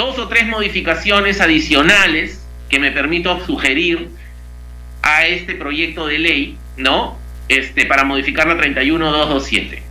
dos 0.00 0.18
o 0.18 0.28
tres 0.28 0.46
modificaciones 0.46 1.42
adicionales 1.42 2.42
que 2.70 2.78
me 2.78 2.90
permito 2.90 3.44
sugerir 3.44 4.08
a 5.02 5.26
este 5.26 5.54
proyecto 5.54 6.06
de 6.06 6.18
ley, 6.18 6.56
¿no? 6.78 7.18
Este, 7.48 7.84
para 7.84 8.04
modificar 8.04 8.46
la 8.46 8.56
31227. 8.56 9.82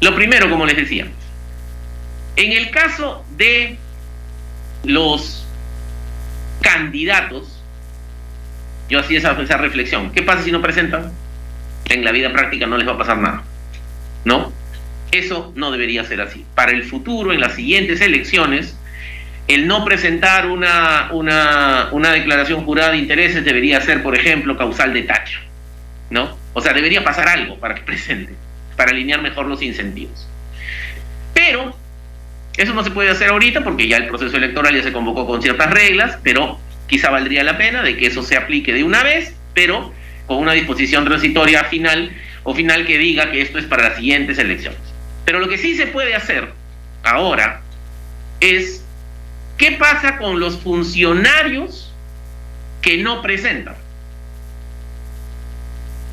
Lo 0.00 0.14
primero, 0.14 0.48
como 0.48 0.64
les 0.64 0.76
decía, 0.76 1.08
en 2.36 2.52
el 2.52 2.70
caso 2.70 3.24
de 3.36 3.76
los 4.84 5.44
candidatos, 6.60 7.60
yo 8.88 9.00
hacía 9.00 9.18
esa, 9.18 9.32
esa 9.42 9.56
reflexión, 9.56 10.12
¿qué 10.12 10.22
pasa 10.22 10.44
si 10.44 10.52
no 10.52 10.62
presentan? 10.62 11.10
En 11.86 12.04
la 12.04 12.12
vida 12.12 12.32
práctica 12.32 12.68
no 12.68 12.76
les 12.76 12.86
va 12.86 12.92
a 12.92 12.98
pasar 12.98 13.18
nada, 13.18 13.42
¿no? 14.24 14.52
Eso 15.10 15.52
no 15.56 15.72
debería 15.72 16.04
ser 16.04 16.20
así. 16.20 16.46
Para 16.54 16.70
el 16.70 16.84
futuro, 16.84 17.32
en 17.32 17.40
las 17.40 17.56
siguientes 17.56 18.00
elecciones, 18.00 18.76
el 19.48 19.66
no 19.66 19.84
presentar 19.84 20.46
una, 20.46 21.08
una, 21.12 21.88
una 21.92 22.12
declaración 22.12 22.64
jurada 22.64 22.92
de 22.92 22.98
intereses 22.98 23.44
debería 23.44 23.80
ser, 23.80 24.02
por 24.02 24.14
ejemplo, 24.14 24.56
causal 24.58 24.92
de 24.92 25.02
tacho, 25.02 25.40
¿no? 26.10 26.36
O 26.52 26.60
sea, 26.60 26.74
debería 26.74 27.02
pasar 27.02 27.28
algo 27.28 27.58
para 27.58 27.74
que 27.74 27.80
presente, 27.86 28.34
para 28.76 28.90
alinear 28.90 29.22
mejor 29.22 29.46
los 29.46 29.62
incentivos. 29.62 30.28
Pero 31.32 31.74
eso 32.58 32.74
no 32.74 32.84
se 32.84 32.90
puede 32.90 33.08
hacer 33.08 33.30
ahorita 33.30 33.64
porque 33.64 33.88
ya 33.88 33.96
el 33.96 34.06
proceso 34.06 34.36
electoral 34.36 34.74
ya 34.74 34.82
se 34.82 34.92
convocó 34.92 35.26
con 35.26 35.40
ciertas 35.40 35.70
reglas, 35.70 36.18
pero 36.22 36.58
quizá 36.86 37.08
valdría 37.08 37.42
la 37.42 37.56
pena 37.56 37.82
de 37.82 37.96
que 37.96 38.06
eso 38.06 38.22
se 38.22 38.36
aplique 38.36 38.74
de 38.74 38.84
una 38.84 39.02
vez, 39.02 39.34
pero 39.54 39.94
con 40.26 40.38
una 40.38 40.52
disposición 40.52 41.06
transitoria 41.06 41.64
final 41.64 42.12
o 42.42 42.54
final 42.54 42.84
que 42.84 42.98
diga 42.98 43.30
que 43.30 43.40
esto 43.40 43.58
es 43.58 43.64
para 43.64 43.88
las 43.88 43.96
siguientes 43.96 44.38
elecciones. 44.38 44.80
Pero 45.24 45.38
lo 45.38 45.48
que 45.48 45.56
sí 45.56 45.74
se 45.74 45.86
puede 45.86 46.14
hacer 46.14 46.52
ahora 47.02 47.62
es 48.40 48.84
qué 49.58 49.72
pasa 49.72 50.16
con 50.16 50.40
los 50.40 50.58
funcionarios 50.58 51.92
que 52.80 52.96
no 52.98 53.20
presentan. 53.20 53.74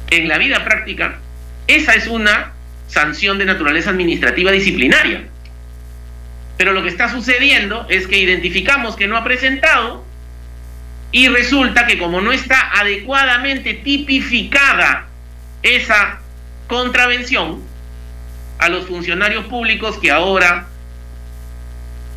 En 0.10 0.28
la 0.28 0.38
vida 0.38 0.64
práctica, 0.66 1.20
esa 1.68 1.94
es 1.94 2.08
una 2.08 2.54
sanción 2.88 3.38
de 3.38 3.46
naturaleza 3.46 3.92
administrativa 3.92 4.52
disciplinaria. 4.52 5.24
Pero 6.58 6.74
lo 6.74 6.84
que 6.84 6.90
está 6.90 7.10
sucediendo 7.10 7.86
es 7.90 8.08
que 8.08 8.18
identificamos 8.18 8.96
que 8.96 9.08
no 9.08 9.18
ha 9.18 9.24
presentado 9.24 10.04
y 11.12 11.28
resulta 11.28 11.86
que 11.86 11.98
como 11.98 12.22
no 12.22 12.32
está 12.32 12.72
adecuadamente 12.80 13.74
tipificada 13.74 15.08
esa 15.64 16.20
contravención 16.68 17.62
a 18.60 18.70
los 18.70 18.86
funcionarios 18.86 19.46
públicos 19.46 19.98
que 20.00 20.12
ahora 20.12 20.68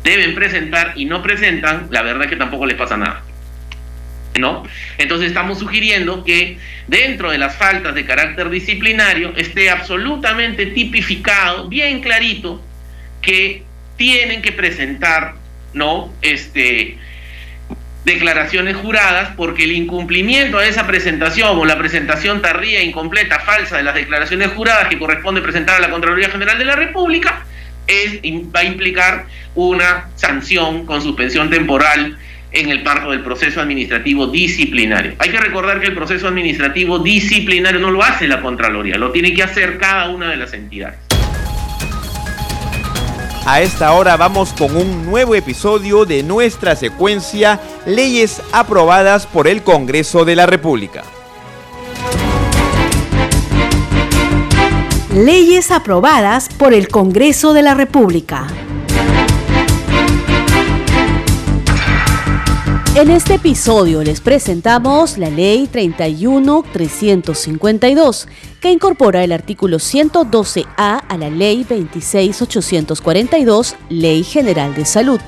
deben 0.03 0.35
presentar 0.35 0.93
y 0.95 1.05
no 1.05 1.21
presentan, 1.21 1.87
la 1.91 2.01
verdad 2.01 2.23
es 2.23 2.29
que 2.29 2.35
tampoco 2.35 2.65
les 2.65 2.77
pasa 2.77 2.97
nada. 2.97 3.23
¿No? 4.37 4.63
Entonces 4.97 5.27
estamos 5.27 5.59
sugiriendo 5.59 6.23
que 6.23 6.57
dentro 6.87 7.31
de 7.31 7.37
las 7.37 7.57
faltas 7.57 7.93
de 7.93 8.05
carácter 8.05 8.49
disciplinario 8.49 9.33
esté 9.35 9.69
absolutamente 9.69 10.67
tipificado, 10.67 11.67
bien 11.67 11.99
clarito, 11.99 12.61
que 13.21 13.63
tienen 13.97 14.41
que 14.41 14.53
presentar, 14.53 15.33
¿no? 15.73 16.13
Este, 16.21 16.97
declaraciones 18.05 18.77
juradas 18.77 19.31
porque 19.35 19.65
el 19.65 19.73
incumplimiento 19.73 20.57
a 20.57 20.65
esa 20.65 20.87
presentación 20.87 21.57
o 21.57 21.65
la 21.65 21.77
presentación 21.77 22.41
tardía, 22.41 22.81
incompleta, 22.81 23.39
falsa 23.39 23.77
de 23.77 23.83
las 23.83 23.95
declaraciones 23.95 24.49
juradas 24.51 24.87
que 24.87 24.97
corresponde 24.97 25.41
presentar 25.41 25.75
a 25.75 25.79
la 25.79 25.89
Contraloría 25.89 26.29
General 26.29 26.57
de 26.57 26.65
la 26.65 26.75
República 26.75 27.45
va 28.55 28.61
a 28.61 28.63
implicar 28.63 29.25
una 29.55 30.09
sanción 30.15 30.85
con 30.85 31.01
suspensión 31.01 31.49
temporal 31.49 32.17
en 32.51 32.69
el 32.69 32.83
marco 32.83 33.11
del 33.11 33.21
proceso 33.21 33.61
administrativo 33.61 34.27
disciplinario. 34.27 35.13
Hay 35.19 35.29
que 35.29 35.39
recordar 35.39 35.79
que 35.79 35.87
el 35.87 35.95
proceso 35.95 36.27
administrativo 36.27 36.99
disciplinario 36.99 37.79
no 37.79 37.91
lo 37.91 38.03
hace 38.03 38.27
la 38.27 38.41
Contraloría, 38.41 38.97
lo 38.97 39.11
tiene 39.11 39.33
que 39.33 39.43
hacer 39.43 39.77
cada 39.77 40.09
una 40.09 40.29
de 40.29 40.37
las 40.37 40.53
entidades. 40.53 40.99
A 43.45 43.61
esta 43.61 43.93
hora 43.93 44.15
vamos 44.15 44.53
con 44.53 44.75
un 44.75 45.05
nuevo 45.05 45.33
episodio 45.33 46.05
de 46.05 46.21
nuestra 46.21 46.75
secuencia 46.75 47.59
Leyes 47.85 48.41
aprobadas 48.51 49.25
por 49.25 49.47
el 49.47 49.63
Congreso 49.63 50.23
de 50.23 50.35
la 50.35 50.45
República. 50.45 51.03
Leyes 55.13 55.71
aprobadas 55.71 56.49
por 56.49 56.75
el 56.75 56.87
Congreso 56.87 57.53
de 57.53 57.63
la 57.63 57.73
República. 57.73 58.45
En 62.93 63.09
este 63.09 63.33
episodio 63.35 64.03
les 64.03 64.19
presentamos 64.21 65.17
la 65.17 65.31
Ley 65.31 65.65
31352, 65.65 68.27
que 68.61 68.71
incorpora 68.71 69.23
el 69.23 69.31
artículo 69.31 69.77
112A 69.77 71.01
a 71.07 71.17
la 71.17 71.31
Ley 71.31 71.63
26842, 71.63 73.75
Ley 73.89 74.23
General 74.23 74.75
de 74.75 74.85
Salud, 74.85 75.19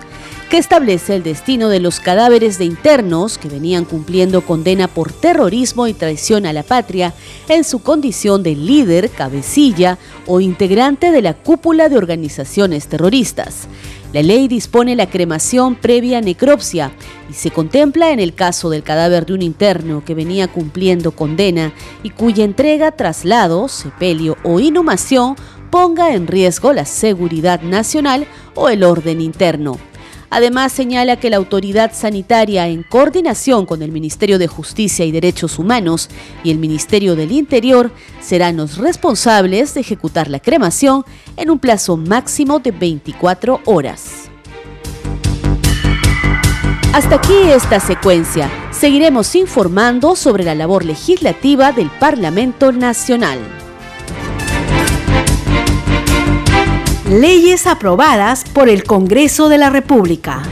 que 0.52 0.58
establece 0.58 1.16
el 1.16 1.24
destino 1.24 1.70
de 1.70 1.80
los 1.80 2.02
cadáveres 2.02 2.58
de 2.58 2.66
internos 2.66 3.38
que 3.38 3.48
venían 3.48 3.86
cumpliendo 3.86 4.42
condena 4.42 4.90
por 4.90 5.14
terrorismo 5.14 5.88
y 5.88 5.94
traición 5.94 6.46
a 6.46 6.52
la 6.52 6.64
patria 6.64 7.14
en 7.48 7.64
su 7.64 7.80
condición 7.80 8.44
de 8.44 8.58
líder, 8.58 9.10
cabecilla 9.12 9.98
o 10.28 10.42
integrante 10.42 11.12
de 11.12 11.22
la 11.22 11.36
cúpula 11.36 11.88
de 11.88 11.98
organizaciones 11.98 12.88
terroristas. 12.88 13.70
La 14.12 14.24
ley 14.24 14.50
dispone 14.50 14.98
la 14.98 15.10
cremación 15.10 15.76
previa 15.76 16.20
necropsia 16.20 16.92
y 17.30 17.34
se 17.34 17.52
contempla 17.52 18.12
en 18.12 18.20
el 18.20 18.34
caso 18.34 18.70
del 18.70 18.84
cadáver 18.84 19.26
de 19.26 19.36
un 19.36 19.44
interno 19.44 20.04
que 20.04 20.16
venía 20.16 20.50
cumpliendo 20.50 21.12
condena 21.12 21.72
y 22.04 22.10
cuya 22.10 22.44
entrega, 22.44 22.92
traslado, 22.92 23.70
sepelio 23.70 24.36
o 24.44 24.60
inhumación 24.60 25.38
ponga 25.70 26.14
en 26.14 26.28
riesgo 26.28 26.74
la 26.74 26.84
seguridad 26.84 27.62
nacional 27.62 28.28
o 28.54 28.68
el 28.68 28.84
orden 28.84 29.22
interno. 29.22 29.78
Además, 30.32 30.72
señala 30.72 31.18
que 31.18 31.30
la 31.30 31.36
autoridad 31.36 31.92
sanitaria, 31.94 32.68
en 32.68 32.84
coordinación 32.84 33.66
con 33.66 33.82
el 33.82 33.92
Ministerio 33.92 34.40
de 34.40 34.48
Justicia 34.48 35.04
y 35.04 35.12
Derechos 35.12 35.60
Humanos 35.60 36.10
y 36.42 36.52
el 36.52 36.58
Ministerio 36.58 37.18
del 37.18 37.34
Interior, 37.34 37.92
serán 38.22 38.56
los 38.56 38.78
responsables 38.78 39.74
de 39.74 39.82
ejecutar 39.82 40.30
la 40.30 40.40
cremación 40.40 41.04
en 41.36 41.50
un 41.50 41.60
plazo 41.60 41.98
máximo 41.98 42.60
de 42.60 42.72
24 42.72 43.60
horas. 43.66 44.30
Hasta 46.94 47.16
aquí 47.16 47.36
esta 47.54 47.82
secuencia. 47.82 48.50
Seguiremos 48.72 49.36
informando 49.36 50.16
sobre 50.16 50.46
la 50.46 50.56
labor 50.56 50.86
legislativa 50.86 51.74
del 51.74 51.90
Parlamento 51.90 52.72
Nacional. 52.72 53.61
Leyes 57.12 57.68
aprobadas 57.68 58.46
por 58.46 58.70
el 58.70 58.86
Congreso 58.86 59.50
de 59.50 59.58
la 59.58 59.70
República. 59.70 60.44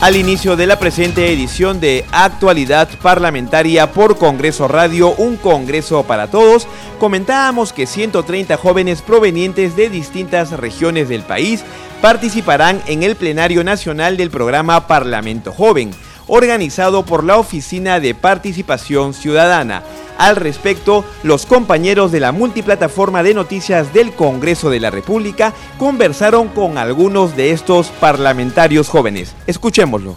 Al 0.00 0.16
inicio 0.16 0.56
de 0.56 0.66
la 0.66 0.78
presente 0.78 1.30
edición 1.30 1.78
de 1.78 2.06
Actualidad 2.10 2.88
Parlamentaria 3.02 3.92
por 3.92 4.16
Congreso 4.16 4.66
Radio, 4.66 5.14
un 5.16 5.36
Congreso 5.36 6.04
para 6.04 6.28
Todos, 6.30 6.66
comentábamos 6.98 7.74
que 7.74 7.86
130 7.86 8.56
jóvenes 8.56 9.02
provenientes 9.02 9.76
de 9.76 9.90
distintas 9.90 10.52
regiones 10.52 11.10
del 11.10 11.20
país 11.20 11.64
participarán 12.00 12.80
en 12.86 13.02
el 13.02 13.14
plenario 13.14 13.62
nacional 13.62 14.16
del 14.16 14.30
programa 14.30 14.86
Parlamento 14.86 15.52
Joven 15.52 15.90
organizado 16.30 17.04
por 17.04 17.24
la 17.24 17.36
Oficina 17.36 18.00
de 18.00 18.14
Participación 18.14 19.12
Ciudadana. 19.12 19.82
Al 20.16 20.36
respecto, 20.36 21.04
los 21.22 21.44
compañeros 21.44 22.12
de 22.12 22.20
la 22.20 22.30
multiplataforma 22.30 23.22
de 23.22 23.34
noticias 23.34 23.92
del 23.92 24.12
Congreso 24.12 24.70
de 24.70 24.78
la 24.80 24.90
República 24.90 25.52
conversaron 25.78 26.48
con 26.48 26.78
algunos 26.78 27.36
de 27.36 27.50
estos 27.50 27.88
parlamentarios 27.88 28.88
jóvenes. 28.88 29.34
Escuchémoslo. 29.46 30.16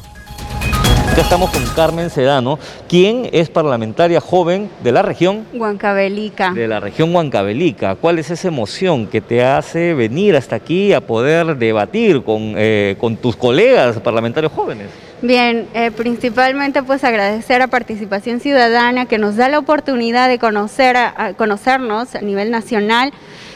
Acá 1.14 1.22
estamos 1.22 1.52
con 1.52 1.64
Carmen 1.76 2.10
Sedano, 2.10 2.58
quien 2.90 3.30
es 3.32 3.48
parlamentaria 3.50 4.20
joven 4.20 4.70
de 4.84 4.92
la 4.92 5.04
región 5.04 5.46
Huancavelica. 5.54 6.52
De 6.54 6.68
la 6.68 6.80
región 6.80 7.14
Huancavelica. 7.14 7.96
¿Cuál 7.96 8.18
es 8.18 8.32
esa 8.32 8.48
emoción 8.48 9.06
que 9.06 9.22
te 9.22 9.44
hace 9.44 9.94
venir 9.94 10.36
hasta 10.36 10.56
aquí 10.56 10.92
a 10.92 11.02
poder 11.02 11.58
debatir 11.58 12.24
con, 12.24 12.56
eh, 12.58 12.96
con 13.00 13.16
tus 13.18 13.36
colegas 13.36 14.00
parlamentarios 14.00 14.52
jóvenes? 14.52 14.90
Bien, 15.24 15.70
eh, 15.74 15.90
principalmente 15.90 16.84
pues 16.84 17.06
agradecer 17.06 17.62
a 17.62 17.68
Participación 17.68 18.42
Ciudadana 18.42 19.06
que 19.06 19.18
nos 19.18 19.38
da 19.38 19.48
la 19.48 19.58
oportunidad 19.58 20.28
de 20.28 20.38
conocer 20.38 20.98
a, 20.98 21.34
conocernos 21.38 22.14
a 22.16 22.20
nivel 22.20 22.52
nacional 22.52 23.14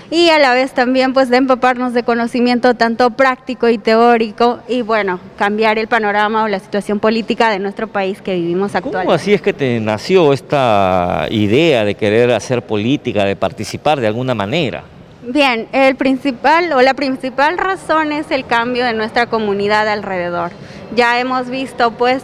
y 0.09 0.29
a 0.29 0.39
la 0.39 0.53
vez 0.53 0.71
también 0.71 1.11
pues 1.11 1.29
de 1.29 1.35
empaparnos 1.35 1.93
de 1.93 2.03
conocimiento 2.03 2.75
tanto 2.75 3.09
práctico 3.09 3.67
y 3.67 3.77
teórico 3.77 4.59
y 4.69 4.81
bueno, 4.81 5.19
cambiar 5.37 5.77
el 5.77 5.89
panorama 5.89 6.45
o 6.45 6.47
la 6.47 6.59
situación 6.59 7.01
política 7.01 7.49
de 7.49 7.59
nuestro 7.59 7.87
país 7.87 8.21
que 8.21 8.35
vivimos 8.35 8.73
actualmente. 8.73 9.05
¿Cómo 9.05 9.13
así 9.13 9.33
es 9.33 9.41
que 9.41 9.51
te 9.51 9.77
nació 9.81 10.31
esta 10.31 11.27
idea 11.29 11.83
de 11.83 11.95
querer 11.95 12.31
hacer 12.31 12.61
política, 12.61 13.25
de 13.25 13.35
participar 13.35 13.99
de 13.99 14.07
alguna 14.07 14.33
manera? 14.33 14.85
Bien, 15.29 15.67
el 15.73 15.97
principal 15.97 16.71
o 16.71 16.81
la 16.81 16.93
principal 16.93 17.57
razón 17.57 18.13
es 18.13 18.31
el 18.31 18.45
cambio 18.45 18.85
de 18.85 18.93
nuestra 18.93 19.25
comunidad 19.25 19.89
alrededor. 19.89 20.51
Ya 20.95 21.19
hemos 21.19 21.49
visto 21.49 21.91
pues 21.91 22.23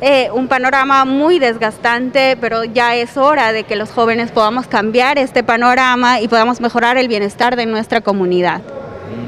eh, 0.00 0.30
un 0.32 0.48
panorama 0.48 1.04
muy 1.04 1.38
desgastante, 1.38 2.36
pero 2.40 2.64
ya 2.64 2.94
es 2.96 3.16
hora 3.16 3.52
de 3.52 3.64
que 3.64 3.76
los 3.76 3.90
jóvenes 3.90 4.30
podamos 4.30 4.66
cambiar 4.66 5.18
este 5.18 5.42
panorama 5.42 6.20
y 6.20 6.28
podamos 6.28 6.60
mejorar 6.60 6.96
el 6.96 7.08
bienestar 7.08 7.56
de 7.56 7.66
nuestra 7.66 8.00
comunidad 8.00 8.60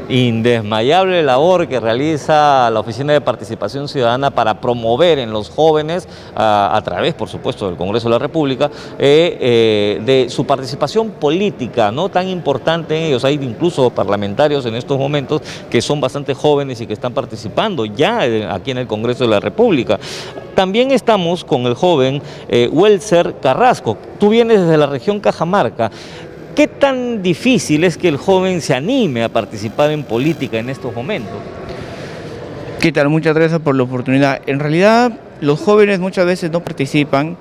indesmayable 0.09 1.23
labor 1.23 1.66
que 1.69 1.81
realiza 1.81 2.71
la 2.71 2.81
Oficina 2.81 3.12
de 3.12 3.21
Participación 3.21 3.88
Ciudadana 3.88 4.31
para 4.31 4.61
promover 4.61 5.19
en 5.19 5.33
los 5.33 5.51
jóvenes, 5.51 6.09
a, 6.35 6.81
través, 6.85 7.14
por 7.14 7.29
supuesto, 7.29 7.66
del 7.66 7.77
Congreso 7.77 8.09
de 8.09 8.12
la 8.12 8.19
República, 8.19 8.71
eh, 8.99 9.38
eh, 9.40 10.03
de 10.05 10.31
su 10.31 10.47
participación 10.47 11.11
política, 11.11 11.90
no 11.90 12.09
tan 12.09 12.29
importante 12.29 12.97
en 12.97 13.05
ellos. 13.05 13.25
Hay 13.25 13.35
incluso 13.35 13.90
parlamentarios 13.90 14.66
en 14.66 14.75
estos 14.75 14.99
momentos 14.99 15.42
que 15.71 15.83
son 15.83 16.01
bastante 16.01 16.35
jóvenes 16.35 16.81
y 16.81 16.87
que 16.87 16.92
están 16.92 17.12
participando 17.12 17.85
ya 17.85 18.21
aquí 18.53 18.71
en 18.71 18.79
el 18.79 18.87
Congreso 18.87 19.25
de 19.25 19.31
la 19.31 19.40
República. 19.40 19.99
También 20.55 20.90
estamos 20.90 21.45
con 21.45 21.66
el 21.66 21.75
joven 21.75 22.23
eh, 22.49 22.71
Welser 22.73 23.35
Carrasco. 23.42 23.99
Tú 24.19 24.31
vienes 24.31 24.62
desde 24.62 24.79
la 24.79 24.87
región 24.87 25.21
Cajamarca. 25.21 25.90
¿Qué 26.57 26.69
tan 26.69 27.23
difícil 27.23 27.85
es 27.85 27.99
que 27.99 28.09
el 28.09 28.16
joven 28.16 28.62
se 28.62 28.73
anime 28.73 29.23
a 29.23 29.29
participar 29.29 29.90
en 29.90 30.05
política 30.05 30.57
en 30.57 30.71
estos 30.71 30.95
momentos? 30.95 31.35
¿Qué 32.81 32.92
tal? 32.92 33.11
Muchas 33.11 33.35
gracias 33.35 33.61
por 33.61 33.75
la 33.75 33.83
oportunidad. 33.83 34.40
En 34.47 34.59
realidad, 34.59 35.12
los 35.42 35.61
jóvenes 35.61 36.01
muchas 36.01 36.25
veces 36.25 36.51
no 36.51 36.64
participan 36.64 37.37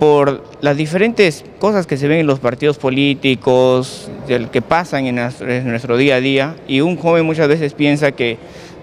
por 0.00 0.42
las 0.62 0.76
diferentes 0.76 1.44
cosas 1.60 1.86
que 1.86 1.96
se 1.96 2.08
ven 2.08 2.18
en 2.18 2.26
los 2.26 2.40
partidos 2.40 2.76
políticos, 2.76 4.10
que 4.26 4.62
pasan 4.62 5.06
en 5.06 5.14
nuestro, 5.14 5.96
día 5.96 6.16
a 6.16 6.20
día, 6.20 6.56
y 6.66 6.80
un 6.80 6.96
joven 6.96 7.24
muchas 7.24 7.46
veces 7.46 7.72
piensa 7.72 8.10
que 8.10 8.36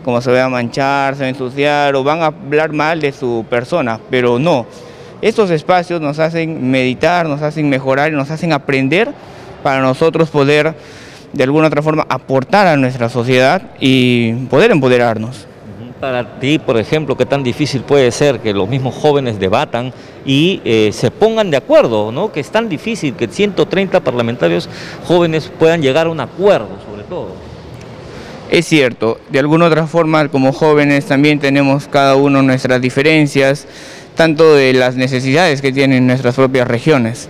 como 0.06 0.22
se 0.22 0.32
va 0.32 0.46
a 0.46 0.50
manchar, 0.50 1.15
se 1.15 1.24
va 1.24 1.26
a 1.26 1.30
ensuciar 1.30 1.93
o 1.98 2.06
van 2.06 2.22
a 2.22 2.28
hablar 2.28 2.72
mal 2.72 3.02
de 3.02 3.12
su 3.12 3.46
persona, 3.50 4.00
pero 4.10 4.39
no. 4.39 4.65
Estos 5.22 5.52
espacios 5.52 6.00
nos 6.00 6.19
hacen 6.19 6.72
meditar, 6.72 7.28
nos 7.28 7.41
hacen 7.41 7.69
mejorar 7.69 8.13
y 8.13 8.15
nos 8.15 8.32
hacen 8.32 8.54
aprender 8.54 9.12
para 9.63 9.82
nosotros 9.82 10.30
poder 10.30 10.76
de 11.34 11.43
alguna 11.43 11.67
otra 11.67 11.82
forma 11.82 12.06
aportar 12.08 12.67
a 12.67 12.78
nuestra 12.78 13.10
sociedad 13.10 13.62
y 13.80 14.34
poder 14.49 14.71
empoderarnos. 14.71 15.47
Para 15.99 16.39
ti, 16.39 16.60
por 16.60 16.78
ejemplo, 16.78 17.15
¿qué 17.15 17.26
tan 17.26 17.43
difícil 17.43 17.82
puede 17.82 18.12
ser 18.12 18.39
que 18.39 18.54
los 18.54 18.67
mismos 18.67 18.93
jóvenes 18.93 19.39
debatan 19.39 19.93
y 20.26 20.62
eh, 20.65 20.91
se 20.91 21.12
pongan 21.12 21.49
de 21.49 21.58
acuerdo? 21.58 22.12
¿no? 22.12 22.32
Que 22.32 22.41
es 22.41 22.49
tan 22.49 22.67
difícil 22.67 23.15
que 23.15 23.28
130 23.28 24.02
parlamentarios 24.02 24.69
jóvenes 25.08 25.49
puedan 25.58 25.82
llegar 25.82 26.08
a 26.08 26.10
un 26.10 26.19
acuerdo, 26.19 26.78
sobre 26.86 27.04
todo. 27.04 27.30
Es 28.52 28.67
cierto, 28.67 29.19
de 29.30 29.39
alguna 29.39 29.65
otra 29.65 29.88
forma 29.88 30.28
como 30.28 30.52
jóvenes 30.52 31.06
también 31.06 31.39
tenemos 31.39 31.88
cada 31.88 32.15
uno 32.15 32.43
nuestras 32.43 32.82
diferencias, 32.82 33.65
tanto 34.15 34.54
de 34.54 34.73
las 34.73 34.95
necesidades 34.95 35.62
que 35.62 35.71
tienen 35.71 36.06
nuestras 36.06 36.36
propias 36.36 36.67
regiones. 36.67 37.30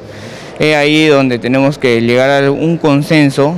Es 0.60 0.76
ahí 0.76 1.08
donde 1.08 1.40
tenemos 1.40 1.78
que 1.78 2.02
llegar 2.02 2.44
a 2.44 2.52
un 2.52 2.78
consenso 2.78 3.56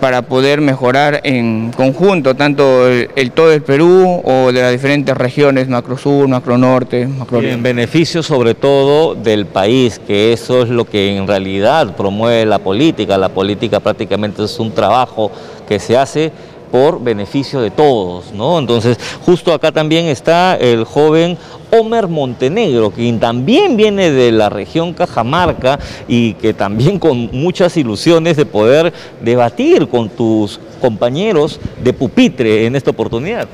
para 0.00 0.22
poder 0.22 0.60
mejorar 0.60 1.20
en 1.24 1.72
conjunto 1.76 2.34
tanto 2.34 2.88
el, 2.88 3.30
todo 3.32 3.52
el 3.52 3.62
Perú 3.62 4.22
o 4.24 4.50
de 4.50 4.62
las 4.62 4.72
diferentes 4.72 5.16
regiones, 5.16 5.68
macro 5.68 5.98
sur, 5.98 6.26
macro 6.26 6.56
norte, 6.56 7.06
macro 7.06 7.42
En 7.42 7.62
beneficio 7.62 8.22
sobre 8.22 8.54
todo 8.54 9.14
del 9.14 9.46
país, 9.46 10.00
que 10.04 10.32
eso 10.32 10.62
es 10.62 10.70
lo 10.70 10.86
que 10.86 11.16
en 11.16 11.26
realidad 11.26 11.94
promueve 11.96 12.46
la 12.46 12.58
política. 12.58 13.18
La 13.18 13.28
política 13.28 13.80
prácticamente 13.80 14.42
es 14.42 14.58
un 14.58 14.72
trabajo 14.72 15.30
que 15.68 15.78
se 15.78 15.96
hace 15.96 16.32
por 16.72 17.02
beneficio 17.02 17.60
de 17.60 17.70
todos, 17.70 18.32
¿no? 18.32 18.58
Entonces, 18.58 18.96
justo 19.26 19.52
acá 19.52 19.72
también 19.72 20.06
está 20.06 20.56
el 20.56 20.84
joven 20.84 21.36
Homer 21.70 22.08
Montenegro, 22.08 22.90
quien 22.90 23.20
también 23.20 23.76
viene 23.76 24.10
de 24.10 24.32
la 24.32 24.48
región 24.48 24.92
Cajamarca 24.92 25.78
y 26.08 26.34
que 26.34 26.54
también 26.54 26.98
con 26.98 27.30
muchas 27.32 27.76
ilusiones 27.76 28.36
de 28.36 28.46
poder 28.46 28.92
debatir 29.22 29.88
con 29.88 30.08
tus 30.08 30.60
compañeros 30.80 31.60
de 31.82 31.92
pupitre 31.92 32.66
en 32.66 32.76
esta 32.76 32.90
oportunidad. 32.90 33.48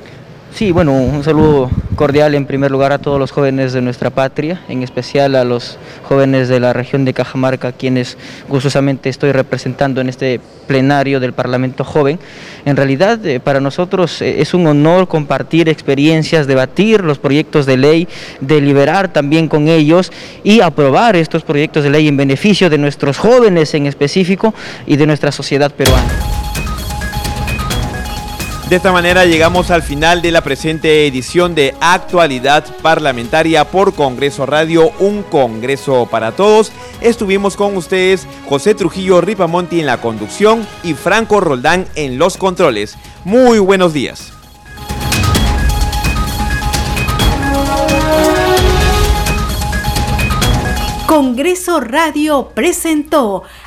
Sí, 0.57 0.73
bueno, 0.73 0.95
un 0.95 1.23
saludo 1.23 1.71
cordial 1.97 2.35
en 2.35 2.47
primer 2.47 2.71
lugar 2.71 2.90
a 2.90 2.97
todos 2.97 3.21
los 3.21 3.31
jóvenes 3.31 3.75
de 3.75 3.83
nuestra 3.83 4.09
patria, 4.09 4.62
en 4.71 4.83
especial 4.83 5.35
a 5.35 5.45
los 5.45 5.77
jóvenes 6.09 6.49
de 6.49 6.61
la 6.61 6.73
región 6.73 7.05
de 7.05 7.12
Cajamarca, 7.12 7.73
quienes 7.73 8.16
gustosamente 8.49 9.11
estoy 9.11 9.33
representando 9.33 10.01
en 10.01 10.09
este 10.09 10.40
plenario 10.66 11.21
del 11.21 11.35
Parlamento 11.35 11.85
Joven. 11.85 12.19
En 12.64 12.75
realidad, 12.75 13.25
eh, 13.27 13.38
para 13.38 13.61
nosotros 13.61 14.23
eh, 14.23 14.40
es 14.40 14.55
un 14.55 14.66
honor 14.66 15.09
compartir 15.09 15.69
experiencias, 15.69 16.47
debatir 16.47 17.05
los 17.05 17.19
proyectos 17.19 17.66
de 17.66 17.77
ley, 17.77 18.09
deliberar 18.40 19.12
también 19.12 19.49
con 19.49 19.69
ellos 19.69 20.11
y 20.42 20.62
aprobar 20.62 21.16
estos 21.16 21.42
proyectos 21.45 21.85
de 21.85 21.90
ley 21.90 22.09
en 22.09 22.16
beneficio 22.16 22.71
de 22.71 22.79
nuestros 22.79 23.19
jóvenes 23.19 23.75
en 23.75 23.85
específico 23.85 24.55
y 24.87 24.97
de 24.97 25.07
nuestra 25.07 25.33
sociedad 25.33 25.71
peruana. 25.71 26.36
De 28.68 28.74
esta 28.74 28.90
manera 28.90 29.24
llegamos 29.24 29.70
al 29.70 29.85
final 29.85 30.22
de 30.22 30.33
la 30.33 30.40
presente 30.40 31.07
edición 31.07 31.55
de 31.55 31.76
Actualidad 31.81 32.64
Parlamentaria 32.83 33.64
por 33.64 33.94
Congreso 33.94 34.44
Radio, 34.44 34.90
un 34.98 35.22
Congreso 35.22 36.09
para 36.11 36.33
todos. 36.33 36.72
Estuvimos 37.00 37.55
con 37.57 37.76
ustedes 37.76 38.26
José 38.48 38.74
Trujillo 38.74 39.20
Ripamonti 39.20 39.79
en 39.79 39.87
la 39.87 40.00
conducción 40.00 40.66
y 40.83 40.94
Franco 40.94 41.38
Roldán 41.40 41.87
en 41.94 42.18
los 42.18 42.37
controles. 42.37 42.96
Muy 43.24 43.61
buenos 43.61 43.92
días. 43.92 44.33
Congreso 51.07 51.79
Radio 51.79 52.50
presentó 52.52 53.44